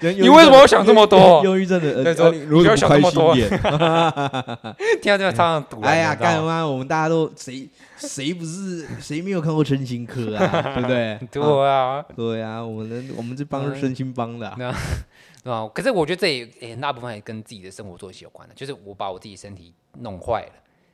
[0.00, 1.42] 你为什么要想这么多？
[1.44, 3.34] 忧郁症的人说，你不要想这么多。
[3.34, 6.64] 听到这个唱上赌，哎呀，干嘛？
[6.64, 7.68] 我们大家都谁？
[7.98, 10.62] 谁不是谁没有看过身心科啊？
[10.74, 11.18] 对不对？
[11.32, 15.68] 对啊，对啊，我们我们这帮是身心帮的，对吧？
[15.74, 20.52] 可是我觉得这也也很大部分也跟自己的生活作息有关的，就是我把我自己身体弄坏了，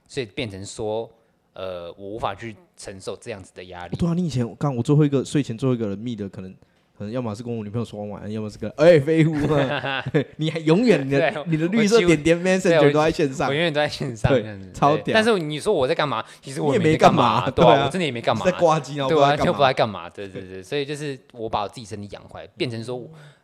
[0.08, 1.10] 所以变成说，
[1.54, 3.96] 呃，我无法去承受这样子的压力。
[3.96, 6.50] 对啊，你以前刚我最后一个睡前最后一个人密的可能
[6.98, 7.12] 可能。
[7.12, 9.34] 要么是跟我女朋友说完晚安，要么是跟哎废物，
[10.38, 15.12] 你还永远你的你的绿色点点 messenger 都在线上，我永远都在线上，对超屌。
[15.12, 16.24] 但是你说我在干嘛？
[16.40, 20.08] 其实我也没干嘛，对啊，我真的也没干嘛，在挂机，对啊，就不在干嘛。
[20.08, 23.02] 对对对，所以就是我把我自己身体养坏，变成说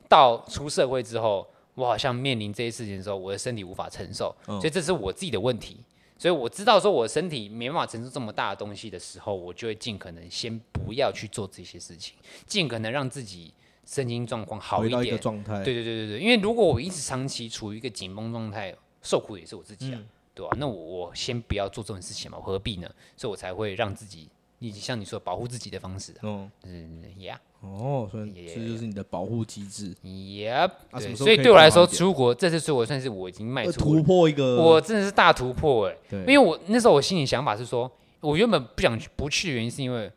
[0.09, 5.78] 到出社会之后，我好像面临这些事情的时候，我的身体无法承受，所以这是我自己的问题。
[6.19, 12.14] 所以我知道说我身体没办法承受这么大的东西的时候，我就会尽可能先不要去做这些事情，
[12.47, 13.55] 尽可能让自己。
[13.91, 15.64] 身心状况好一点，一个状态。
[15.64, 20.57] 对对对对对，因为如果我一直长期处于一个紧绷状态，受苦也是我自己啊，嗯、对吧、啊？
[20.61, 22.91] 那我我先不要做这种事情嘛，我何必呢？
[23.16, 26.50] 所以我才会让自己，你像你说保护自己的方式、啊，嗯。
[26.64, 37.90] 嗯，Yeah，哦，所以这就是你的保护机制，Yep，对，所以对我来说，出国这次出国算是我已经迈出突破一个，我真的是大突破哎、欸，对，因为我那时候我心里想法是说，
[38.20, 40.11] 我原本不想去不去的原因是因为。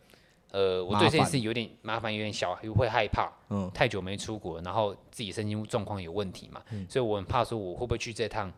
[0.54, 3.32] 呃，我对这件事有点麻烦，有点小，又会害怕。
[3.52, 8.52] 嗯，太久没出国，然后自己身心状况有问题嘛，嗯、所以我很怕说我会不会去这趟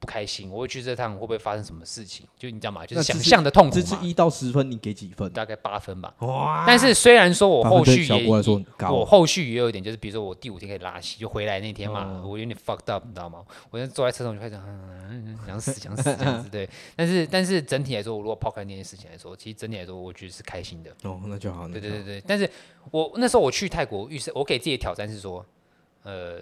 [0.00, 2.26] 不开心，我会去这趟会不会发生什么事情？
[2.38, 2.86] 就你知道吗？
[2.86, 3.74] 就是想象的痛苦。
[3.74, 5.30] 这是一到十分，你给几分？
[5.30, 6.14] 大概八分吧。
[6.20, 6.64] 哇！
[6.66, 8.26] 但是虽然说我后续也，
[8.88, 13.44] 我后续也有一点，就是比如说我第五天可以拉稀，就回来那天嘛，我有点 fucked up，你知道吗？
[13.68, 14.58] 我就坐在车上就开始
[15.10, 16.66] 嗯想死想死这样子， 对。
[16.96, 20.90] 但是但是整体来说，我如果抛开那件事情来说，其实整体来说，我觉得是开心的。
[21.02, 21.68] 哦，那就好。
[21.68, 22.22] 对对对对。
[22.26, 22.50] 但是
[22.90, 25.44] 我那时候我去泰国，预设我给自己的挑战是说，
[26.04, 26.40] 呃。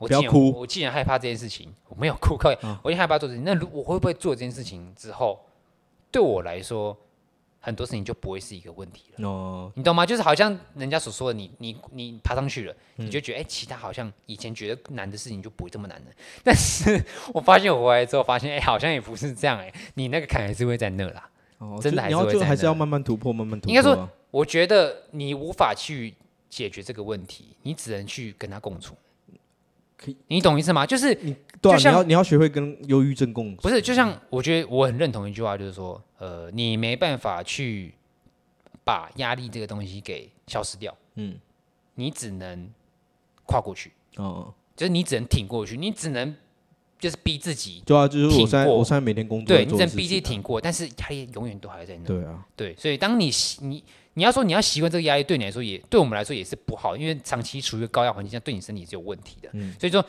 [0.00, 0.50] 我不要哭！
[0.52, 2.56] 我既然害怕这件事情，我没有哭，可以。
[2.82, 5.38] 我已经害怕做这件事情，那我会不会做这件事情之后，
[6.10, 6.96] 对我来说，
[7.60, 9.28] 很多事情就不会是一个问题了？
[9.28, 10.06] 哦，你懂吗？
[10.06, 16.06] 就是好像人家所说的你，你你你爬上去了，你就觉得哎、嗯欸，其他好像以前觉得难的事情就不会这么难了。
[16.42, 16.98] 但是
[17.34, 21.28] 我发现我回来之后，发现哎、欸，好像也不是这样哎、欸，你那个坎还是会在那啦。
[21.58, 22.46] 哦，真的还是会在那。
[22.46, 23.70] 还是要慢慢突破，慢慢突破。
[23.70, 26.14] 应该说，我觉得你无法去
[26.48, 28.96] 解决这个问题，你只能去跟他共处。
[30.28, 30.86] 你懂意思吗？
[30.86, 33.62] 就是你，对啊，你要你要学会跟忧郁症共处。
[33.62, 37.94] 不是，就像我觉得我很认同一句话，就是说，呃，你没办法去
[38.84, 41.38] 把压力这个东西给消失掉，嗯，
[41.94, 42.70] 你只能
[43.44, 46.34] 跨过去，哦，就是你只能挺过去，你只能
[47.00, 53.30] 就是逼自己，对啊，就是我现在我现在每天工作，对，你只能逼自己挺过，但是压力永远都还在那，对啊，对，所以当你
[53.62, 53.82] 你。
[54.14, 59.48] 你要说你要习惯这个压力，对你来说也对我们来说也是不好，因为长期处于高压环境下，对你身体是有问题的。
[59.52, 60.04] 嗯，所以说，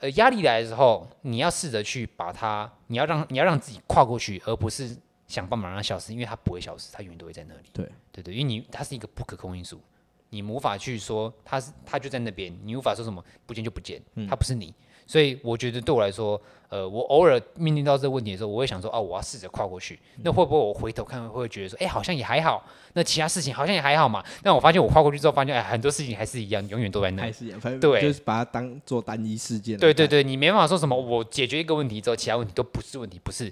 [0.00, 4.94] 呃，压力来的时候，你要试着去把它，你要让你要让自己跨过去，而不是
[5.26, 7.70] 想办法让它消失，因为它不会消失，它永远都会在那里。
[7.72, 9.80] 对，对对，因为你它是一个不可控因素，
[10.28, 14.66] 你无法去说它是它就在那边，你无法说什么不见就不见，它不是你。
[14.66, 14.74] 嗯
[15.08, 16.38] 所以我觉得对我来说，
[16.68, 19.98] 呃，我偶尔面临到这个问题的时候，我会想说，哦，我要试着跨过去。
[20.22, 22.62] 那会不会我回头看会觉得说，哎，好像也还好。
[22.92, 24.22] 那其他事情好像也还好嘛。
[24.42, 27.22] 但我发现我跨过去之后，发现哎，很多事情还是一样，永远都在那。
[27.22, 29.78] 还是一样，反正对，就是把它当做单一事件。
[29.78, 33.50] 对对对，你没办法说什么，我解决一个问题之后，其他问题都不是问题，不是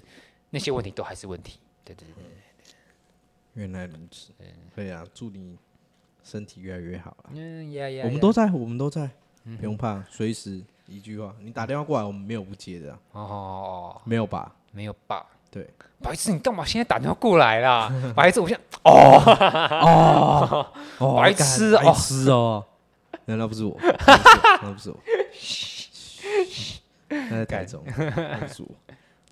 [0.51, 1.59] 那些问题都还是问题。
[1.83, 2.73] 对对对，
[3.55, 4.31] 原来如此。
[4.75, 5.57] 对啊，祝你
[6.23, 7.33] 身体越来越好啊。
[7.33, 9.09] 嗯呀呀，我们都在，我们都在，
[9.57, 10.61] 不用怕，随时。
[10.87, 12.97] 一句话，你打电话过来，我们没有不接的。
[13.11, 14.51] 哦，没有吧？
[14.71, 15.25] 没有吧？
[15.51, 15.69] 对，
[16.01, 17.91] 白痴，你干嘛现在打电话过来啦？
[18.15, 20.65] 白痴，我现在哦
[20.99, 22.63] 哦， 白痴，白痴哦，
[23.25, 23.77] 难道不是我？
[24.61, 24.97] 那不是我。
[27.09, 28.69] 那在台中，不是我。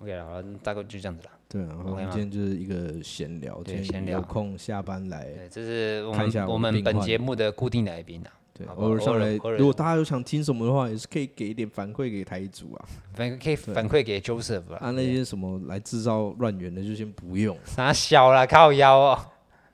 [0.00, 1.30] OK，好了，大概就这样子了。
[1.48, 5.24] 对啊，我们今天就是一个闲聊，闲聊，有空下班来。
[5.24, 8.30] 对这是我们我们本节目的固定来宾啊。
[8.56, 14.78] 对，偶尔上来，如果大家有想听什么的话，也是可以给一点反馈给台主啊，反可以反馈给 Joseph 啊。
[14.80, 17.56] 啊，那些什么来制造乱源的就先不用。
[17.66, 19.18] 啥小了，靠腰哦。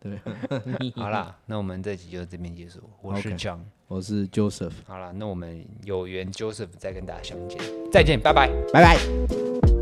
[0.01, 0.18] 对，
[0.97, 2.80] 好啦，那我们这集就这边结束。
[3.01, 4.72] 我是 John，我是 Joseph。
[4.85, 7.61] 好了，那我们有缘 Joseph 再跟大家相见，
[7.93, 9.82] 再见，拜拜，拜拜。